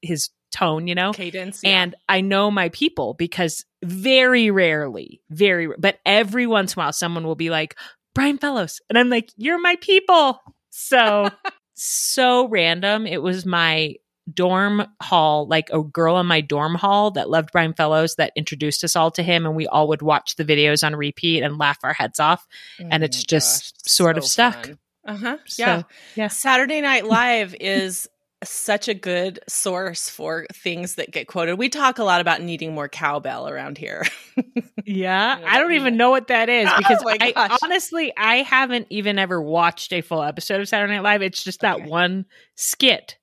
his 0.00 0.30
tone, 0.52 0.86
you 0.86 0.94
know? 0.94 1.12
Cadence. 1.12 1.60
yeah. 1.62 1.82
And 1.82 1.94
I 2.08 2.20
know 2.20 2.50
my 2.50 2.70
people 2.70 3.14
because 3.14 3.64
very 3.86 4.50
rarely, 4.50 5.20
very, 5.30 5.68
but 5.78 5.98
every 6.04 6.46
once 6.46 6.74
in 6.74 6.80
a 6.80 6.84
while, 6.84 6.92
someone 6.92 7.24
will 7.26 7.34
be 7.34 7.50
like, 7.50 7.76
Brian 8.14 8.38
Fellows. 8.38 8.80
And 8.88 8.98
I'm 8.98 9.10
like, 9.10 9.30
you're 9.36 9.60
my 9.60 9.76
people. 9.76 10.40
So, 10.70 11.28
so 11.74 12.48
random. 12.48 13.06
It 13.06 13.22
was 13.22 13.44
my 13.46 13.96
dorm 14.32 14.86
hall, 15.02 15.46
like 15.46 15.68
a 15.72 15.82
girl 15.82 16.18
in 16.18 16.26
my 16.26 16.40
dorm 16.40 16.74
hall 16.74 17.10
that 17.12 17.30
loved 17.30 17.50
Brian 17.52 17.74
Fellows 17.74 18.16
that 18.16 18.32
introduced 18.34 18.82
us 18.84 18.96
all 18.96 19.10
to 19.12 19.22
him. 19.22 19.46
And 19.46 19.54
we 19.54 19.66
all 19.66 19.88
would 19.88 20.02
watch 20.02 20.36
the 20.36 20.44
videos 20.44 20.84
on 20.84 20.96
repeat 20.96 21.42
and 21.42 21.58
laugh 21.58 21.78
our 21.82 21.92
heads 21.92 22.18
off. 22.18 22.46
and 22.78 23.04
it's 23.04 23.20
Oh 23.20 23.24
just 23.28 23.88
sort 23.88 24.18
of 24.18 24.24
stuck. 24.24 24.70
Uh 25.06 25.16
huh. 25.16 25.36
So, 25.46 25.62
Yeah. 25.62 25.82
yeah. 26.16 26.28
Saturday 26.28 26.80
Night 26.80 27.06
Live 27.06 27.54
is 27.60 28.08
such 28.44 28.86
a 28.88 28.94
good 28.94 29.40
source 29.48 30.08
for 30.10 30.46
things 30.52 30.96
that 30.96 31.10
get 31.10 31.26
quoted. 31.26 31.54
We 31.58 31.68
talk 31.68 31.98
a 31.98 32.04
lot 32.04 32.20
about 32.20 32.42
needing 32.42 32.74
more 32.74 32.88
cowbell 32.88 33.48
around 33.48 33.78
here. 33.78 34.04
Yeah, 34.84 35.40
I 35.44 35.58
don't 35.58 35.72
even 35.72 35.96
know 35.96 36.10
what 36.10 36.28
that 36.28 36.48
is 36.48 36.68
Oh 36.72 36.76
because 36.76 37.02
my 37.02 37.16
I 37.20 37.58
honestly 37.62 38.12
I 38.16 38.36
haven't 38.42 38.86
even 38.90 39.18
ever 39.18 39.42
watched 39.42 39.92
a 39.92 40.00
full 40.00 40.22
episode 40.22 40.60
of 40.60 40.68
Saturday 40.68 40.92
Night 40.94 41.02
Live. 41.02 41.22
It's 41.22 41.42
just 41.42 41.60
that 41.62 41.76
Okay. 41.80 41.86
one 41.88 42.26
skit 42.54 43.16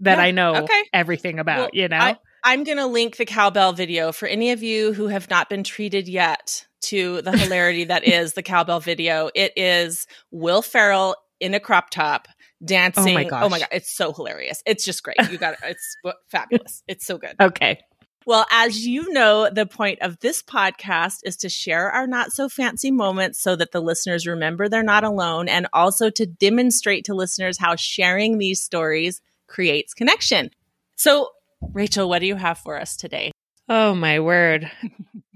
that 0.00 0.18
Yeah, 0.18 0.24
I 0.24 0.30
know 0.30 0.54
okay. 0.62 0.82
everything 0.92 1.40
about. 1.40 1.58
Well, 1.58 1.70
you 1.72 1.88
know, 1.88 1.96
I- 1.96 2.18
I'm 2.44 2.62
going 2.62 2.78
to 2.78 2.86
link 2.86 3.16
the 3.16 3.24
cowbell 3.24 3.72
video 3.72 4.12
for 4.12 4.28
any 4.28 4.52
of 4.52 4.62
you 4.62 4.92
who 4.92 5.08
have 5.08 5.28
not 5.28 5.50
been 5.50 5.64
treated 5.64 6.06
yet 6.06 6.66
to 6.82 7.20
the 7.22 7.32
hilarity 7.36 7.84
that 7.84 8.04
is 8.04 8.34
the 8.34 8.42
cowbell 8.44 8.78
video. 8.78 9.28
It 9.34 9.52
is 9.56 10.06
Will 10.30 10.62
Ferrell 10.62 11.16
in 11.40 11.52
a 11.54 11.60
crop 11.60 11.90
top 11.90 12.28
Oh 12.62 12.66
dancing. 12.66 13.08
Oh 13.08 13.14
my 13.14 13.24
gosh. 13.24 13.50
god, 13.50 13.68
it's 13.72 13.94
so 13.94 14.12
hilarious. 14.12 14.62
It's 14.66 14.84
just 14.84 15.02
great. 15.02 15.16
You 15.30 15.38
got 15.38 15.54
it. 15.54 15.60
It's 15.64 15.96
fabulous. 16.30 16.82
It's 16.88 17.06
so 17.06 17.18
good. 17.18 17.34
okay. 17.40 17.80
Well, 18.26 18.44
as 18.50 18.86
you 18.86 19.10
know, 19.14 19.48
the 19.50 19.64
point 19.64 20.00
of 20.02 20.18
this 20.20 20.42
podcast 20.42 21.20
is 21.24 21.36
to 21.38 21.48
share 21.48 21.90
our 21.90 22.06
not 22.06 22.30
so 22.30 22.50
fancy 22.50 22.90
moments 22.90 23.40
so 23.40 23.56
that 23.56 23.72
the 23.72 23.80
listeners 23.80 24.26
remember 24.26 24.68
they're 24.68 24.82
not 24.82 25.02
alone 25.02 25.48
and 25.48 25.66
also 25.72 26.10
to 26.10 26.26
demonstrate 26.26 27.06
to 27.06 27.14
listeners 27.14 27.56
how 27.58 27.74
sharing 27.74 28.36
these 28.36 28.60
stories 28.60 29.22
creates 29.46 29.94
connection. 29.94 30.50
So, 30.96 31.30
Rachel, 31.72 32.06
what 32.08 32.18
do 32.18 32.26
you 32.26 32.36
have 32.36 32.58
for 32.58 32.78
us 32.78 32.98
today? 32.98 33.32
Oh 33.68 33.94
my 33.94 34.20
word! 34.20 34.70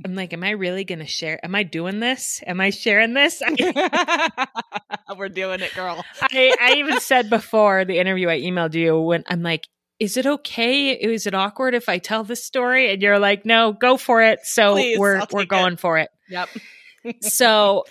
I'm 0.04 0.14
like, 0.14 0.32
am 0.32 0.42
I 0.42 0.50
really 0.50 0.84
going 0.84 0.98
to 0.98 1.06
share? 1.06 1.44
Am 1.44 1.54
I 1.54 1.62
doing 1.62 2.00
this? 2.00 2.42
Am 2.46 2.60
I 2.60 2.70
sharing 2.70 3.14
this? 3.14 3.42
We're 5.16 5.28
doing 5.28 5.60
it, 5.60 5.74
girl. 5.74 6.04
I, 6.22 6.56
I 6.60 6.74
even 6.78 7.00
said 7.00 7.30
before 7.30 7.84
the 7.84 7.98
interview 7.98 8.28
I 8.28 8.40
emailed 8.40 8.74
you 8.74 8.98
when 9.00 9.24
I'm 9.28 9.42
like, 9.42 9.68
is 9.98 10.16
it 10.16 10.26
okay? 10.26 10.90
Is 10.90 11.26
it 11.26 11.34
awkward 11.34 11.74
if 11.74 11.88
I 11.88 11.98
tell 11.98 12.24
this 12.24 12.44
story? 12.44 12.92
And 12.92 13.00
you're 13.00 13.18
like, 13.18 13.46
no, 13.46 13.72
go 13.72 13.96
for 13.96 14.22
it. 14.22 14.40
So 14.42 14.72
Please, 14.72 14.98
we're 14.98 15.24
we're 15.30 15.44
going 15.44 15.76
for 15.76 15.98
it. 15.98 16.10
Yep. 16.28 16.48
so 17.20 17.84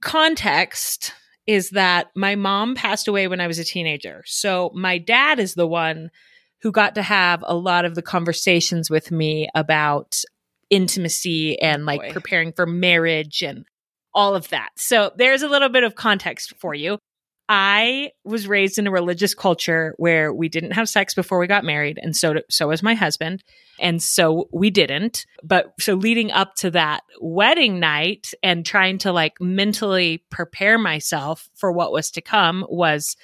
context 0.00 1.14
is 1.46 1.70
that 1.70 2.10
my 2.14 2.36
mom 2.36 2.74
passed 2.74 3.08
away 3.08 3.26
when 3.26 3.40
I 3.40 3.46
was 3.46 3.58
a 3.58 3.64
teenager. 3.64 4.22
So 4.26 4.70
my 4.74 4.98
dad 4.98 5.40
is 5.40 5.54
the 5.54 5.66
one 5.66 6.10
who 6.62 6.72
got 6.72 6.94
to 6.96 7.02
have 7.02 7.44
a 7.46 7.54
lot 7.54 7.84
of 7.84 7.94
the 7.94 8.02
conversations 8.02 8.90
with 8.90 9.10
me 9.10 9.48
about 9.54 10.22
intimacy 10.70 11.60
and 11.60 11.86
like 11.86 12.00
Boy. 12.00 12.12
preparing 12.12 12.52
for 12.52 12.66
marriage 12.66 13.42
and 13.42 13.64
all 14.14 14.34
of 14.34 14.48
that. 14.48 14.70
So 14.76 15.12
there's 15.16 15.42
a 15.42 15.48
little 15.48 15.68
bit 15.68 15.84
of 15.84 15.94
context 15.94 16.54
for 16.58 16.74
you. 16.74 16.98
I 17.48 18.10
was 18.24 18.46
raised 18.46 18.78
in 18.78 18.86
a 18.86 18.90
religious 18.90 19.32
culture 19.32 19.94
where 19.96 20.34
we 20.34 20.50
didn't 20.50 20.72
have 20.72 20.88
sex 20.88 21.14
before 21.14 21.38
we 21.38 21.46
got 21.46 21.64
married, 21.64 21.98
and 22.00 22.14
so 22.14 22.34
so 22.50 22.68
was 22.68 22.82
my 22.82 22.92
husband, 22.92 23.42
and 23.80 24.02
so 24.02 24.48
we 24.52 24.68
didn't. 24.68 25.24
But 25.42 25.72
so 25.80 25.94
leading 25.94 26.30
up 26.30 26.56
to 26.56 26.70
that 26.72 27.04
wedding 27.22 27.80
night 27.80 28.34
and 28.42 28.66
trying 28.66 28.98
to 28.98 29.12
like 29.12 29.40
mentally 29.40 30.24
prepare 30.30 30.76
myself 30.76 31.48
for 31.54 31.72
what 31.72 31.90
was 31.90 32.10
to 32.12 32.20
come 32.20 32.66
was 32.68 33.16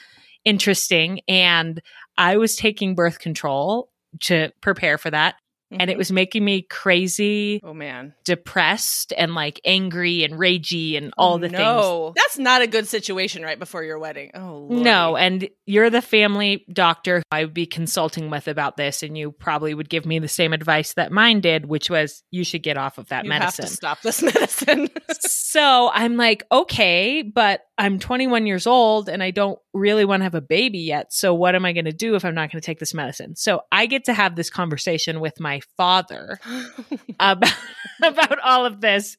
interesting, 0.46 1.20
and 1.28 1.82
I 2.16 2.36
was 2.36 2.56
taking 2.56 2.94
birth 2.94 3.18
control 3.18 3.90
to 4.22 4.52
prepare 4.60 4.98
for 4.98 5.10
that. 5.10 5.34
and 5.70 5.82
it 5.90 5.94
mm-hmm. 5.94 5.98
was 5.98 6.12
making 6.12 6.44
me 6.44 6.62
crazy, 6.62 7.60
Oh 7.64 7.74
man. 7.74 8.14
depressed, 8.24 9.12
and 9.16 9.34
like 9.34 9.60
angry 9.64 10.22
and 10.22 10.34
ragey 10.34 10.96
and 10.96 11.12
all 11.18 11.38
the 11.38 11.48
things. 11.48 11.58
no. 11.58 12.12
That's 12.14 12.38
not 12.38 12.62
a 12.62 12.68
good 12.68 12.86
situation 12.86 13.42
right 13.42 13.58
before 13.58 13.82
your 13.82 13.98
wedding. 13.98 14.30
Oh 14.34 14.66
Lordy. 14.68 14.84
No, 14.84 15.16
and 15.16 15.48
you're 15.66 15.90
the 15.90 16.02
family 16.02 16.64
doctor 16.72 17.22
I 17.32 17.42
would 17.44 17.54
be 17.54 17.66
consulting 17.66 18.30
with 18.30 18.46
about 18.46 18.76
this, 18.76 19.02
and 19.02 19.18
you 19.18 19.32
probably 19.32 19.74
would 19.74 19.88
give 19.88 20.06
me 20.06 20.20
the 20.20 20.28
same 20.28 20.52
advice 20.52 20.94
that 20.94 21.10
mine 21.10 21.40
did, 21.40 21.66
which 21.66 21.90
was 21.90 22.22
you 22.30 22.44
should 22.44 22.62
get 22.62 22.76
off 22.76 22.98
of 22.98 23.08
that 23.08 23.24
you 23.24 23.30
medicine. 23.30 23.64
have 23.64 23.70
to 23.70 23.76
stop 23.76 24.02
this 24.02 24.22
medicine. 24.34 24.90
so 25.22 25.90
I'm 25.92 26.16
like, 26.16 26.44
okay, 26.52 27.22
but 27.22 27.62
I'm 27.78 27.98
21 27.98 28.46
years 28.46 28.68
old 28.68 29.08
and 29.08 29.22
I 29.22 29.32
don't 29.32 29.58
really 29.74 30.04
want 30.04 30.20
to 30.20 30.24
have 30.24 30.36
a 30.36 30.40
baby 30.40 30.78
yet. 30.78 31.12
So 31.12 31.34
what 31.34 31.54
am 31.54 31.64
I 31.64 31.72
going 31.72 31.84
to 31.84 31.92
do 31.92 32.14
if 32.14 32.24
I'm 32.24 32.34
not 32.34 32.50
going 32.50 32.60
to 32.60 32.64
take 32.64 32.78
this 32.78 32.94
medicine? 32.94 33.34
So 33.34 33.62
I 33.72 33.86
get 33.86 34.04
to 34.04 34.14
have 34.14 34.36
this 34.36 34.48
conversation 34.48 35.20
with 35.20 35.40
my 35.40 35.60
father 35.76 36.38
about, 37.20 37.52
about 38.02 38.38
all 38.40 38.64
of 38.64 38.80
this. 38.80 39.16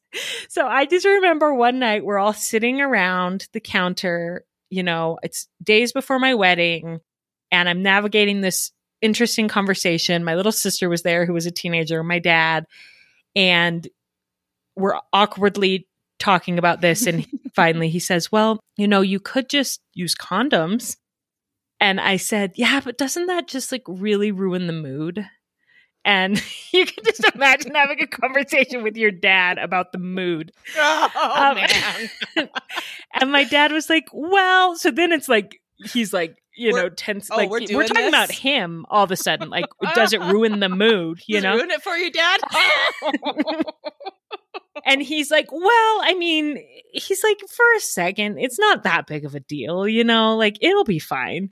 So 0.48 0.66
I 0.66 0.86
just 0.86 1.06
remember 1.06 1.54
one 1.54 1.80
night 1.80 2.06
we're 2.06 2.18
all 2.18 2.34
sitting 2.34 2.80
around 2.82 3.48
the 3.52 3.60
counter, 3.60 4.46
you 4.70 4.82
know, 4.82 5.20
it's 5.22 5.48
days 5.62 5.92
before 5.92 6.20
my 6.20 6.34
wedding 6.34 7.02
and 7.52 7.70
I'm 7.70 7.84
navigating 7.84 8.42
this 8.42 8.72
interesting 9.02 9.48
conversation. 9.48 10.24
My 10.24 10.36
little 10.36 10.52
sister 10.52 10.90
was 10.90 11.04
there 11.04 11.26
who 11.26 11.34
was 11.34 11.46
a 11.46 11.52
teenager, 11.52 12.02
my 12.04 12.20
dad, 12.20 12.66
and 13.36 13.88
we're 14.76 15.00
awkwardly 15.14 15.88
talking 16.20 16.58
about 16.58 16.82
this 16.82 17.08
and 17.08 17.26
finally 17.56 17.90
he 17.90 18.00
says, 18.00 18.32
"Well, 18.32 18.60
you 18.78 18.88
know, 18.88 19.02
you 19.02 19.20
could 19.20 19.50
just 19.50 19.82
use 19.94 20.16
condoms." 20.16 20.98
And 21.80 22.00
I 22.00 22.18
said, 22.18 22.54
"Yeah, 22.56 22.80
but 22.84 22.98
doesn't 22.98 23.28
that 23.28 23.48
just 23.48 23.72
like 23.72 23.84
really 23.88 24.32
ruin 24.32 24.68
the 24.68 24.74
mood?" 24.74 25.26
And 26.04 26.40
you 26.72 26.86
can 26.86 27.04
just 27.04 27.24
imagine 27.36 27.74
having 27.76 28.00
a 28.02 28.08
conversation 28.08 28.84
with 28.84 28.96
your 28.96 29.12
dad 29.12 29.58
about 29.58 29.92
the 29.92 29.98
mood. 29.98 30.52
oh 30.78 31.10
Um, 31.16 31.56
man. 31.56 32.50
And 33.20 33.32
my 33.32 33.44
dad 33.46 33.72
was 33.72 33.90
like, 33.90 34.06
"Well," 34.14 34.76
so 34.76 34.92
then 34.92 35.12
it's 35.12 35.28
like 35.30 35.60
he's 35.92 36.14
like, 36.14 36.38
you 36.58 36.72
We're- 36.72 36.84
know, 36.84 36.90
tense. 36.90 37.30
oh, 37.32 37.36
like 37.38 37.50
we're 37.50 37.62
we're, 37.74 37.86
talking 37.88 38.08
about 38.08 38.32
him 38.32 38.86
all 38.90 39.04
of 39.04 39.12
a 39.12 39.16
sudden. 39.18 39.50
Like, 39.50 39.66
does 39.94 40.14
it 40.14 40.22
ruin 40.22 40.60
the 40.62 40.70
mood? 40.70 41.22
You 41.28 41.36
Does 41.36 41.44
know? 41.44 41.56
ruin 41.56 41.72
it 41.72 41.82
for 41.82 41.96
you, 41.98 42.12
Dad? 42.12 42.40
And 44.86 45.02
he's 45.02 45.32
like, 45.32 45.52
well, 45.52 46.00
I 46.04 46.16
mean, 46.18 46.64
he's 46.94 47.24
like, 47.24 47.40
for 47.50 47.66
a 47.76 47.80
second, 47.80 48.38
it's 48.38 48.60
not 48.60 48.84
that 48.84 49.08
big 49.08 49.26
of 49.26 49.34
a 49.34 49.40
deal, 49.40 49.88
you 49.88 50.04
know, 50.04 50.36
like 50.36 50.58
it'll 50.62 50.84
be 50.84 51.00
fine. 51.00 51.52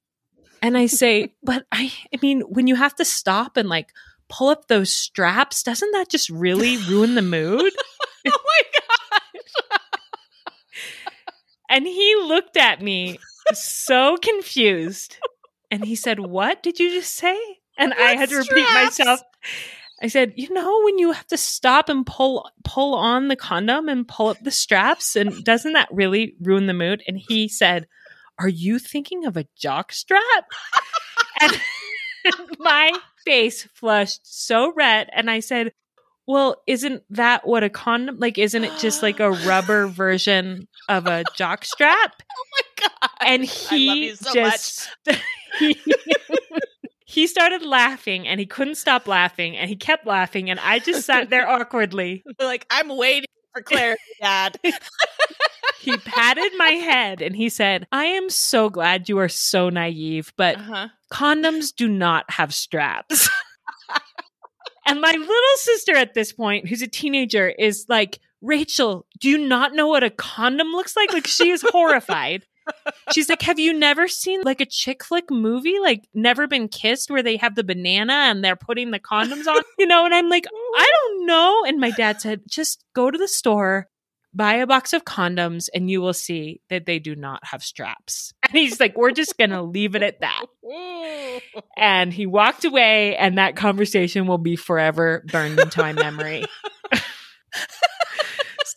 And 0.62 0.78
I 0.78 0.86
say, 0.86 1.34
but 1.44 1.66
I, 1.72 1.92
I 2.14 2.20
mean, 2.22 2.42
when 2.42 2.68
you 2.68 2.76
have 2.76 2.96
to 2.96 3.06
stop 3.06 3.58
and 3.58 3.68
like 3.68 3.90
pull 4.30 4.50
up 4.50 4.68
those 4.68 4.94
straps, 4.94 5.64
doesn't 5.64 5.92
that 5.92 6.10
just 6.10 6.30
really 6.30 6.78
ruin 6.88 7.16
the 7.16 7.22
mood? 7.22 7.74
oh 8.28 8.40
my 8.46 8.62
god. 8.80 8.84
And 11.70 11.88
he 11.88 12.16
looked 12.16 12.56
at 12.56 12.84
me 12.84 13.18
so 13.54 14.16
confused. 14.18 15.18
And 15.72 15.84
he 15.84 15.96
said, 15.96 16.20
What 16.20 16.62
did 16.62 16.80
you 16.80 16.92
just 16.92 17.16
say? 17.16 17.36
And 17.80 17.96
I 17.96 18.16
had 18.16 18.30
to 18.30 18.38
repeat 18.38 18.72
myself. 18.76 19.22
I 20.04 20.08
said, 20.08 20.34
you 20.36 20.54
know, 20.54 20.82
when 20.84 21.00
you 21.00 21.14
have 21.14 21.28
to 21.28 21.38
stop 21.38 21.88
and 21.88 22.06
pull 22.06 22.52
pull 22.66 22.94
on 22.94 23.30
the 23.30 23.38
condom 23.38 23.88
and 23.88 24.06
pull 24.06 24.28
up 24.28 24.38
the 24.44 24.52
straps, 24.52 25.16
and 25.16 25.46
doesn't 25.46 25.74
that 25.74 25.88
really 25.94 26.36
ruin 26.42 26.68
the 26.68 26.74
mood? 26.74 27.02
And 27.08 27.18
he 27.18 27.48
said, 27.48 27.88
Are 28.38 28.50
you 28.50 28.80
thinking 28.80 29.26
of 29.26 29.38
a 29.38 29.48
jock 29.56 29.94
strap? 29.94 30.46
and 31.40 31.58
my 32.60 32.92
face 33.26 33.64
flushed 33.74 34.20
so 34.24 34.74
red, 34.76 35.10
and 35.14 35.32
I 35.32 35.40
said, 35.40 35.72
Well, 36.28 36.62
isn't 36.68 37.04
that 37.12 37.48
what 37.48 37.64
a 37.64 37.70
condom 37.70 38.20
like? 38.20 38.38
Isn't 38.38 38.66
it 38.66 38.78
just 38.80 39.02
like 39.04 39.22
a 39.22 39.32
rubber 39.48 39.88
version 39.88 40.68
of 40.90 41.08
a 41.08 41.24
jock 41.34 41.64
strap? 41.64 42.22
Oh 42.30 42.46
my 42.52 42.88
god. 42.90 43.10
And 43.22 43.46
he 43.46 44.14
so 44.16 44.34
just 44.34 44.90
he, 45.60 45.82
he 47.14 47.28
started 47.28 47.62
laughing 47.64 48.28
and 48.28 48.40
he 48.40 48.46
couldn't 48.46 48.76
stop 48.76 49.08
laughing 49.08 49.56
and 49.56 49.70
he 49.70 49.76
kept 49.76 50.08
laughing 50.08 50.50
and 50.50 50.60
I 50.60 50.80
just 50.80 51.06
sat 51.06 51.30
there 51.30 51.48
awkwardly. 51.56 52.24
Like 52.40 52.66
I'm 52.72 52.90
waiting 52.98 53.30
for 53.54 53.62
clarity, 53.62 54.02
Dad. 54.22 54.58
He 55.80 55.96
patted 55.98 56.52
my 56.58 56.70
head 56.70 57.22
and 57.22 57.36
he 57.36 57.50
said, 57.50 57.86
"I 57.92 58.06
am 58.06 58.30
so 58.30 58.70
glad 58.70 59.10
you 59.10 59.20
are 59.20 59.30
so 59.30 59.70
naive, 59.70 60.34
but 60.38 60.56
Uh-huh. 60.58 60.88
condoms 61.12 61.76
do 61.76 61.88
not 61.90 62.26
have 62.32 62.54
straps." 62.54 63.30
and 64.88 65.02
my 65.02 65.12
little 65.12 65.58
sister 65.58 65.96
at 65.96 66.14
this 66.14 66.32
point, 66.34 66.68
who's 66.68 66.82
a 66.82 66.88
teenager, 66.88 67.50
is 67.50 67.86
like, 67.90 68.20
"Rachel, 68.42 69.06
do 69.20 69.30
you 69.30 69.38
not 69.38 69.74
know 69.76 69.88
what 69.88 70.04
a 70.04 70.10
condom 70.10 70.70
looks 70.72 70.96
like?" 70.96 71.12
Like 71.14 71.28
she 71.28 71.50
is 71.50 71.62
horrified. 71.62 72.46
She's 73.12 73.30
like, 73.30 73.42
Have 73.44 73.60
you 73.60 73.74
never 73.74 74.08
seen 74.08 74.42
like 74.44 74.62
a 74.62 74.66
chick 74.66 75.04
flick 75.04 75.30
movie, 75.30 75.80
like 75.80 76.08
Never 76.14 76.48
Been 76.48 76.68
Kissed, 76.68 77.12
where 77.12 77.24
they 77.24 77.38
have 77.38 77.56
the 77.56 77.64
banana 77.64 78.14
and 78.14 78.44
they're 78.44 78.56
putting 78.56 78.92
the 78.92 79.00
condoms 79.00 79.48
on? 79.48 79.62
You 79.80 79.88
know, 79.88 80.06
and 80.06 80.14
I'm 80.14 80.30
like, 80.30 80.46
mm-hmm. 80.46 80.82
I 80.82 80.92
don't 80.94 81.26
know. 81.26 81.64
And 81.66 81.80
my 81.80 81.92
dad 81.92 82.22
said, 82.22 82.42
Just 82.48 82.84
go 82.94 83.12
to 83.12 83.18
the 83.18 83.28
store, 83.28 83.90
buy 84.34 84.56
a 84.56 84.68
box 84.68 84.94
of 84.94 85.04
condoms, 85.04 85.68
and 85.74 85.90
you 85.90 86.02
will 86.02 86.14
see 86.14 86.62
that 86.70 86.86
they 86.86 87.00
do 87.00 87.16
not 87.16 87.46
have 87.46 87.64
straps. 87.64 88.34
And 88.44 88.54
he's 88.54 88.80
like, 88.80 88.96
We're 88.98 89.12
just 89.12 89.38
going 89.38 89.50
to 89.50 89.62
leave 89.62 89.96
it 89.96 90.04
at 90.04 90.22
that. 90.22 90.46
And 91.76 92.14
he 92.14 92.26
walked 92.26 92.66
away, 92.66 93.18
and 93.18 93.38
that 93.38 93.56
conversation 93.56 94.28
will 94.28 94.38
be 94.38 94.56
forever 94.56 95.24
burned 95.32 95.60
into 95.60 95.82
my 95.82 95.92
memory. 95.92 96.46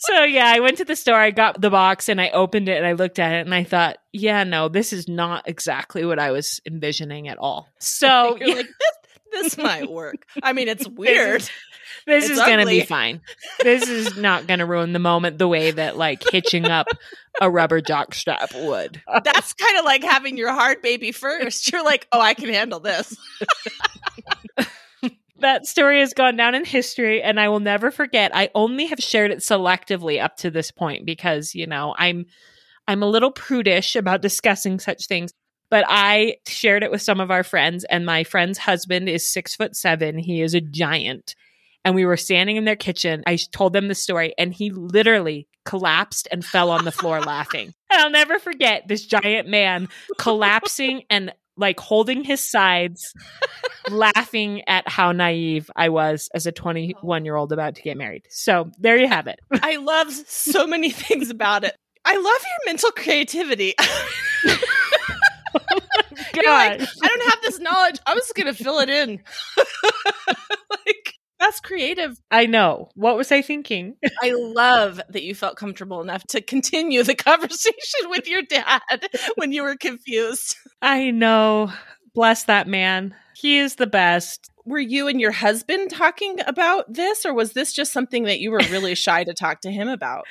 So 0.07 0.25
yeah, 0.25 0.47
I 0.47 0.61
went 0.61 0.79
to 0.79 0.85
the 0.85 0.97
store, 0.97 1.17
I 1.17 1.31
got 1.31 1.61
the 1.61 1.71
box, 1.71 2.09
and 2.09 2.21
I 2.21 2.31
opened 2.31 2.69
it 2.69 2.77
and 2.77 2.87
I 2.87 2.93
looked 2.93 3.19
at 3.19 3.33
it 3.33 3.47
and 3.47 3.55
I 3.55 3.65
thought, 3.65 3.99
yeah, 4.13 4.45
no, 4.45 4.69
this 4.69 4.93
is 4.93 5.09
not 5.09 5.49
exactly 5.49 6.05
what 6.05 6.19
I 6.19 6.31
was 6.31 6.61
envisioning 6.67 7.29
at 7.29 7.39
all. 7.39 7.69
So 7.79 8.37
You're 8.41 8.49
yeah, 8.49 8.55
like, 8.55 8.67
this, 9.33 9.43
this 9.43 9.59
might 9.59 9.91
work. 9.91 10.27
I 10.43 10.53
mean, 10.53 10.69
it's 10.69 10.89
weird. 10.89 11.43
this 12.07 12.25
it's 12.25 12.31
is 12.31 12.39
gonna 12.39 12.67
be 12.67 12.83
fine. 12.83 13.21
This 13.63 13.89
is 13.89 14.17
not 14.17 14.47
gonna 14.47 14.67
ruin 14.67 14.93
the 14.93 14.99
moment 14.99 15.39
the 15.39 15.49
way 15.49 15.71
that 15.71 15.97
like 15.97 16.23
hitching 16.31 16.67
up 16.67 16.87
a 17.41 17.51
rubber 17.51 17.81
jock 17.81 18.15
strap 18.15 18.51
would. 18.55 19.03
That's 19.25 19.53
kind 19.53 19.79
of 19.79 19.85
like 19.85 20.03
having 20.03 20.37
your 20.37 20.53
hard 20.53 20.83
baby 20.83 21.13
first. 21.13 21.71
You're 21.73 21.85
like, 21.85 22.07
oh, 22.13 22.21
I 22.21 22.35
can 22.35 22.49
handle 22.49 22.81
this. 22.81 23.17
That 25.41 25.67
story 25.67 26.01
has 26.01 26.15
gone 26.15 26.37
down 26.37 26.55
in 26.55 26.65
history 26.65 27.23
and 27.23 27.39
I 27.39 27.49
will 27.49 27.61
never 27.61 27.91
forget. 27.91 28.35
I 28.35 28.51
only 28.55 28.87
have 28.87 28.99
shared 28.99 29.31
it 29.31 29.39
selectively 29.39 30.23
up 30.23 30.37
to 30.39 30.51
this 30.51 30.71
point 30.71 31.05
because, 31.07 31.55
you 31.55 31.67
know, 31.67 31.95
I'm 31.99 32.27
I'm 32.89 33.03
a 33.03 33.09
little 33.09 33.33
prudish 33.33 33.97
about 33.97 34.23
discussing 34.23 34.79
such 34.79 35.07
things. 35.07 35.33
But 35.69 35.85
I 35.89 36.37
shared 36.47 36.85
it 36.85 36.93
with 36.93 37.03
some 37.03 37.21
of 37.21 37.31
our 37.33 37.43
friends, 37.43 37.85
and 37.85 38.07
my 38.07 38.23
friend's 38.23 38.59
husband 38.59 39.09
is 39.09 39.29
six 39.29 39.57
foot 39.57 39.75
seven. 39.75 40.17
He 40.17 40.41
is 40.41 40.55
a 40.55 40.61
giant. 40.61 41.35
And 41.85 41.95
we 41.95 42.05
were 42.05 42.17
standing 42.17 42.57
in 42.57 42.65
their 42.65 42.77
kitchen. 42.77 43.23
I 43.27 43.37
told 43.53 43.73
them 43.73 43.89
the 43.89 43.95
story, 43.95 44.35
and 44.39 44.55
he 44.55 44.71
literally 44.71 45.49
collapsed 45.65 46.29
and 46.31 46.45
fell 46.45 46.71
on 46.71 46.85
the 46.85 46.93
floor 46.93 47.21
laughing. 47.27 47.75
And 47.91 48.01
I'll 48.01 48.11
never 48.11 48.39
forget 48.39 48.87
this 48.87 49.07
giant 49.07 49.49
man 49.49 49.89
collapsing 50.19 51.03
and 51.11 51.33
like 51.57 51.81
holding 51.81 52.25
his 52.25 52.41
sides, 52.41 53.15
laughing 53.91 54.63
at 54.69 54.89
how 54.89 55.13
naive 55.13 55.71
I 55.75 55.89
was 55.89 56.29
as 56.35 56.47
a 56.47 56.53
21 56.53 57.25
year 57.25 57.37
old 57.37 57.53
about 57.53 57.75
to 57.77 57.83
get 57.83 57.97
married. 57.97 58.27
So 58.29 58.71
there 58.79 58.97
you 58.97 59.09
have 59.09 59.27
it. 59.27 59.41
I 59.63 59.77
love 59.77 60.13
so 60.13 60.67
many 60.67 60.91
things 60.91 61.31
about 61.31 61.65
it. 61.65 61.77
I 62.05 62.17
love 62.17 62.25
your 62.25 62.73
mental 62.73 62.91
creativity. 62.91 63.75
Oh 65.59 66.43
You're 66.43 66.53
like, 66.53 66.79
God. 66.79 66.89
I 67.03 67.09
don't 67.09 67.31
have 67.31 67.39
this 67.43 67.59
knowledge. 67.61 67.97
I 68.07 68.15
was 68.15 68.31
going 68.35 68.47
to 68.47 68.53
fill 68.55 68.79
it 68.81 68.91
in. 68.91 69.21
like, 70.71 71.15
that's 71.39 71.61
creative. 71.61 72.19
I 72.31 72.47
know. 72.47 72.89
What 72.95 73.17
was 73.17 73.31
I 73.31 73.43
thinking? 73.43 73.97
I 74.23 74.33
love 74.33 75.01
that 75.09 75.23
you 75.23 75.35
felt 75.35 75.57
comfortable 75.57 76.01
enough 76.01 76.25
to 76.29 76.41
continue 76.41 77.03
the 77.03 77.15
conversation 77.15 78.09
with 78.09 78.27
your 78.29 78.43
dad 78.43 79.09
when 79.37 79.53
you 79.53 79.63
were 79.63 79.77
confused. 79.77 80.57
I 80.81 81.11
know. 81.11 81.73
Bless 82.15 82.45
that 82.45 82.67
man. 82.67 83.15
He 83.35 83.59
is 83.59 83.75
the 83.75 83.87
best. 83.87 84.51
Were 84.65 84.79
you 84.79 85.09
and 85.09 85.21
your 85.21 85.33
husband 85.33 85.91
talking 85.91 86.41
about 86.47 86.93
this, 86.93 87.27
or 87.27 87.35
was 87.35 87.53
this 87.53 87.73
just 87.73 87.93
something 87.93 88.25
that 88.25 88.41
you 88.41 88.51
were 88.51 88.63
really 88.71 88.95
shy 88.95 89.23
to 89.23 89.35
talk 89.35 89.61
to 89.61 89.71
him 89.71 89.89
about? 89.89 90.25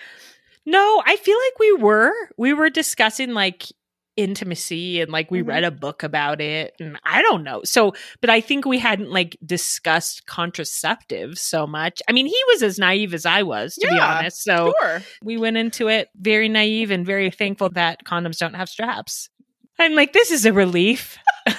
No, 0.65 1.03
I 1.05 1.15
feel 1.17 1.37
like 1.37 1.59
we 1.59 1.73
were. 1.73 2.11
We 2.37 2.53
were 2.53 2.71
discussing 2.71 3.33
like 3.33 3.67
intimacy 4.17 5.01
and 5.01 5.11
like 5.11 5.29
we 5.31 5.41
Mhm. 5.43 5.47
read 5.47 5.63
a 5.63 5.71
book 5.71 6.03
about 6.03 6.39
it 6.41 6.73
and 6.79 6.97
I 7.03 7.21
don't 7.21 7.43
know. 7.43 7.61
So, 7.65 7.93
but 8.21 8.29
I 8.29 8.39
think 8.41 8.65
we 8.65 8.79
hadn't 8.79 9.11
like 9.11 9.37
discussed 9.45 10.25
contraceptives 10.25 11.39
so 11.39 11.67
much. 11.67 12.01
I 12.07 12.11
mean, 12.11 12.25
he 12.27 12.41
was 12.47 12.63
as 12.63 12.79
naive 12.79 13.13
as 13.13 13.25
I 13.25 13.43
was, 13.43 13.75
to 13.75 13.87
be 13.87 13.99
honest. 13.99 14.43
So, 14.43 14.73
Sure. 14.81 15.01
we 15.21 15.37
went 15.37 15.57
into 15.57 15.87
it 15.89 16.09
very 16.19 16.47
naive 16.49 16.91
and 16.91 17.05
very 17.05 17.29
thankful 17.31 17.69
that 17.71 18.03
condoms 18.05 18.37
don't 18.37 18.53
have 18.55 18.69
straps. 18.69 19.29
I'm 19.77 19.93
like, 19.95 20.13
this 20.13 20.31
is 20.31 20.45
a 20.45 20.53
relief. 20.53 21.17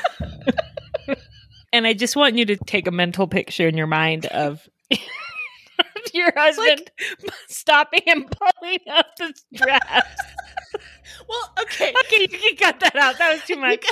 And 1.73 1.87
I 1.87 1.93
just 1.93 2.17
want 2.17 2.37
you 2.37 2.47
to 2.47 2.57
take 2.57 2.87
a 2.87 2.91
mental 2.91 3.27
picture 3.27 3.69
in 3.69 3.77
your 3.77 3.89
mind 3.89 4.25
of 4.27 4.67
your 6.15 6.33
husband 6.35 6.91
like, 7.23 7.33
stopping 7.49 8.01
and 8.07 8.25
pulling 8.31 8.79
up 8.91 9.07
the 9.19 9.35
dress. 9.53 10.07
Well, 11.29 11.53
okay. 11.63 11.93
Okay, 12.07 12.23
you 12.23 12.29
can 12.29 12.57
cut 12.57 12.81
that 12.81 12.97
out. 12.97 13.19
That 13.19 13.33
was 13.33 13.43
too 13.43 13.57
much. 13.61 13.85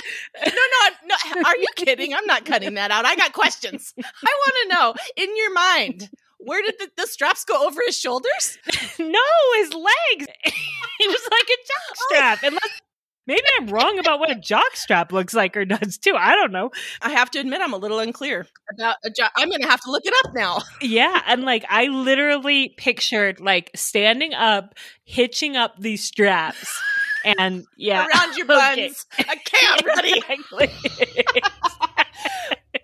no, 0.45 0.53
no, 0.53 1.17
no. 1.35 1.43
Are 1.45 1.57
you 1.57 1.67
kidding? 1.77 2.15
I'm 2.15 2.27
not 2.27 2.45
cutting 2.45 2.75
that 2.75 2.91
out. 2.91 3.05
I 3.05 3.17
got 3.17 3.33
questions. 3.33 3.93
I 3.99 4.03
want 4.03 4.55
to 4.63 4.75
know 4.75 4.95
in 5.17 5.37
your 5.37 5.53
mind. 5.53 6.11
Where 6.39 6.63
did 6.63 6.75
the, 6.79 6.91
the, 6.99 7.07
straps 7.07 7.45
go 7.45 7.67
over 7.67 7.81
his 7.87 7.99
shoulders? 7.99 8.59
no, 8.99 9.21
his 9.57 9.73
legs. 9.73 10.27
it 10.45 11.09
was 11.09 11.29
like 11.31 11.49
a 11.49 11.57
jock 11.57 11.91
oh. 11.91 12.07
strap. 12.11 12.39
Oh. 12.43 12.49
Unless 12.49 12.81
Maybe 13.27 13.43
I'm 13.59 13.69
wrong 13.69 13.99
about 13.99 14.21
what 14.21 14.31
a 14.31 14.35
jock 14.35 14.77
strap 14.77 15.11
looks 15.11 15.33
like 15.33 15.57
or 15.57 15.65
does 15.65 15.97
too. 15.97 16.15
I 16.15 16.35
don't 16.35 16.53
know. 16.53 16.71
I 17.01 17.11
have 17.11 17.31
to 17.31 17.39
admit, 17.39 17.63
I'm 17.63 17.73
a 17.73 17.79
little 17.79 17.99
unclear 17.99 18.47
about 18.71 18.97
a 19.03 19.11
jock. 19.11 19.33
I'm 19.37 19.49
going 19.49 19.63
to 19.63 19.69
have 19.69 19.81
to 19.83 19.91
look 19.91 20.05
it 20.05 20.13
up 20.25 20.35
now. 20.35 20.59
Yeah. 20.83 21.23
And 21.27 21.45
like, 21.45 21.65
I 21.71 21.87
literally 21.87 22.75
pictured 22.77 23.41
like 23.41 23.71
standing 23.75 24.35
up, 24.35 24.75
hitching 25.05 25.57
up 25.57 25.79
these 25.79 26.05
straps. 26.05 26.79
And 27.25 27.65
yeah, 27.77 28.07
around 28.07 28.37
your 28.37 28.47
buns. 28.51 29.07
Okay. 29.19 29.67
Ready. 29.85 30.23
exactly. 30.29 30.71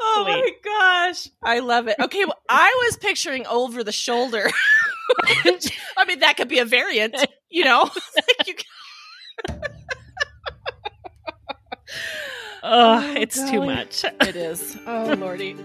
oh 0.00 0.24
my 0.26 0.50
gosh, 0.64 1.28
I 1.42 1.58
love 1.60 1.88
it. 1.88 1.96
Okay, 2.00 2.24
well, 2.24 2.38
I 2.48 2.86
was 2.86 2.96
picturing 2.96 3.46
over 3.46 3.84
the 3.84 3.92
shoulder. 3.92 4.50
I 5.26 6.04
mean, 6.06 6.20
that 6.20 6.36
could 6.36 6.48
be 6.48 6.58
a 6.58 6.64
variant, 6.64 7.16
you 7.50 7.64
know. 7.64 7.90
oh, 12.62 13.14
it's 13.16 13.50
too 13.50 13.60
much. 13.60 14.04
It 14.04 14.36
is. 14.36 14.76
Oh, 14.86 15.14
Lordy. 15.18 15.56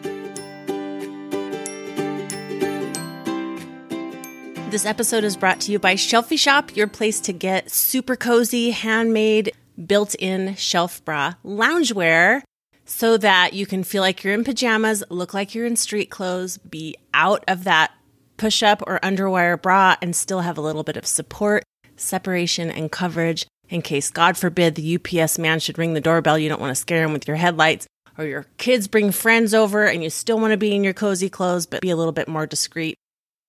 This 4.69 4.86
episode 4.86 5.23
is 5.23 5.38
brought 5.38 5.62
to 5.62 5.71
you 5.71 5.80
by 5.80 5.95
Shelfie 5.95 6.39
Shop, 6.39 6.75
your 6.75 6.88
place 6.88 7.19
to 7.21 7.34
get 7.34 7.71
super 7.71 8.15
cozy, 8.15 8.71
handmade, 8.71 9.54
built 9.86 10.15
in 10.15 10.56
shelf 10.56 11.04
bra 11.06 11.36
loungewear 11.45 12.41
so 12.86 13.17
that 13.17 13.54
you 13.54 13.65
can 13.65 13.84
feel 13.84 14.01
like 14.01 14.23
you're 14.23 14.34
in 14.34 14.43
pajamas, 14.43 15.04
look 15.10 15.34
like 15.34 15.54
you're 15.54 15.65
in 15.65 15.75
street 15.75 16.10
clothes, 16.10 16.58
be 16.58 16.95
out 17.13 17.43
of 17.47 17.63
that 17.65 17.91
push 18.38 18.63
up 18.63 18.84
or 18.86 18.99
underwire 18.99 19.62
bra, 19.62 19.95
and 20.01 20.15
still 20.15 20.41
have 20.41 20.58
a 20.58 20.62
little 20.62 20.84
bit 20.84 20.97
of 20.97 21.06
support, 21.06 21.63
separation, 21.95 22.69
and 22.69 22.91
coverage 22.91 23.45
in 23.69 23.82
case, 23.82 24.12
God 24.12 24.38
forbid, 24.38 24.75
the 24.75 24.95
UPS 24.95 25.39
man 25.39 25.60
should 25.60 25.78
ring 25.78 25.93
the 25.93 26.01
doorbell. 26.01 26.38
You 26.38 26.49
don't 26.49 26.62
want 26.62 26.71
to 26.71 26.80
scare 26.80 27.04
him 27.04 27.13
with 27.13 27.28
your 27.28 27.38
headlights, 27.38 27.88
or 28.17 28.25
your 28.25 28.45
kids 28.58 28.88
bring 28.88 29.12
friends 29.12 29.54
over 29.54 29.86
and 29.86 30.04
you 30.04 30.10
still 30.10 30.39
want 30.39 30.51
to 30.51 30.58
be 30.58 30.75
in 30.75 30.84
your 30.84 30.93
cozy 30.93 31.30
clothes, 31.30 31.65
but 31.65 31.82
be 31.82 31.89
a 31.89 31.95
little 31.95 32.12
bit 32.12 32.28
more 32.28 32.45
discreet. 32.45 32.95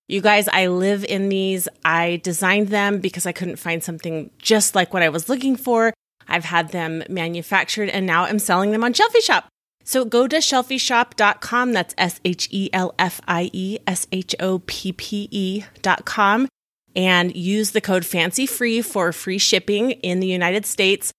You 0.08 0.20
guys, 0.20 0.46
I 0.48 0.68
live 0.68 1.04
in 1.04 1.28
these. 1.28 1.68
I 1.84 2.20
designed 2.22 2.68
them 2.68 3.00
because 3.00 3.26
I 3.26 3.32
couldn't 3.32 3.56
find 3.56 3.82
something 3.82 4.30
just 4.38 4.76
like 4.76 4.94
what 4.94 5.02
I 5.02 5.08
was 5.08 5.28
looking 5.28 5.56
for. 5.56 5.92
I've 6.28 6.44
had 6.44 6.70
them 6.70 7.02
manufactured 7.08 7.88
and 7.88 8.06
now 8.06 8.24
I'm 8.24 8.38
selling 8.38 8.70
them 8.70 8.84
on 8.84 8.92
Shelfie 8.92 9.22
Shop. 9.22 9.48
So 9.82 10.04
go 10.04 10.28
to 10.28 10.36
shelfieshop.com. 10.36 11.72
That's 11.72 11.94
S 11.98 12.20
H 12.24 12.48
E 12.50 12.70
L 12.72 12.94
F 12.98 13.20
I 13.26 13.50
E 13.52 13.78
S 13.86 14.06
H 14.12 14.34
O 14.40 14.60
P 14.60 14.92
P 14.92 15.28
E.com 15.30 16.48
and 16.94 17.36
use 17.36 17.72
the 17.72 17.80
code 17.80 18.04
FANCYFREE 18.04 18.84
for 18.84 19.12
free 19.12 19.38
shipping 19.38 19.90
in 19.90 20.20
the 20.20 20.26
United 20.26 20.66
States. 20.66 21.12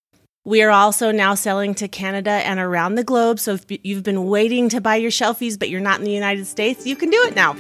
We 0.45 0.63
are 0.63 0.71
also 0.71 1.12
now 1.12 1.36
selling 1.36 1.76
to 1.76 1.89
Canada 1.89 2.32
and 2.32 2.58
around 2.58 2.95
the 2.95 3.04
globe. 3.04 3.39
So 3.39 3.56
if 3.56 3.65
you've 3.84 4.04
been 4.04 4.28
waiting 4.28 4.69
to 4.69 4.80
buy 4.80 4.95
your 4.95 5.12
shelfies, 5.12 5.60
but 5.60 5.69
you're 5.69 5.82
not 5.82 6.00
in 6.00 6.06
the 6.06 6.12
United 6.12 6.47
States, 6.47 6.86
you 6.86 6.95
can 6.95 7.10
do 7.10 7.21
it 7.23 7.36
now. 7.36 7.56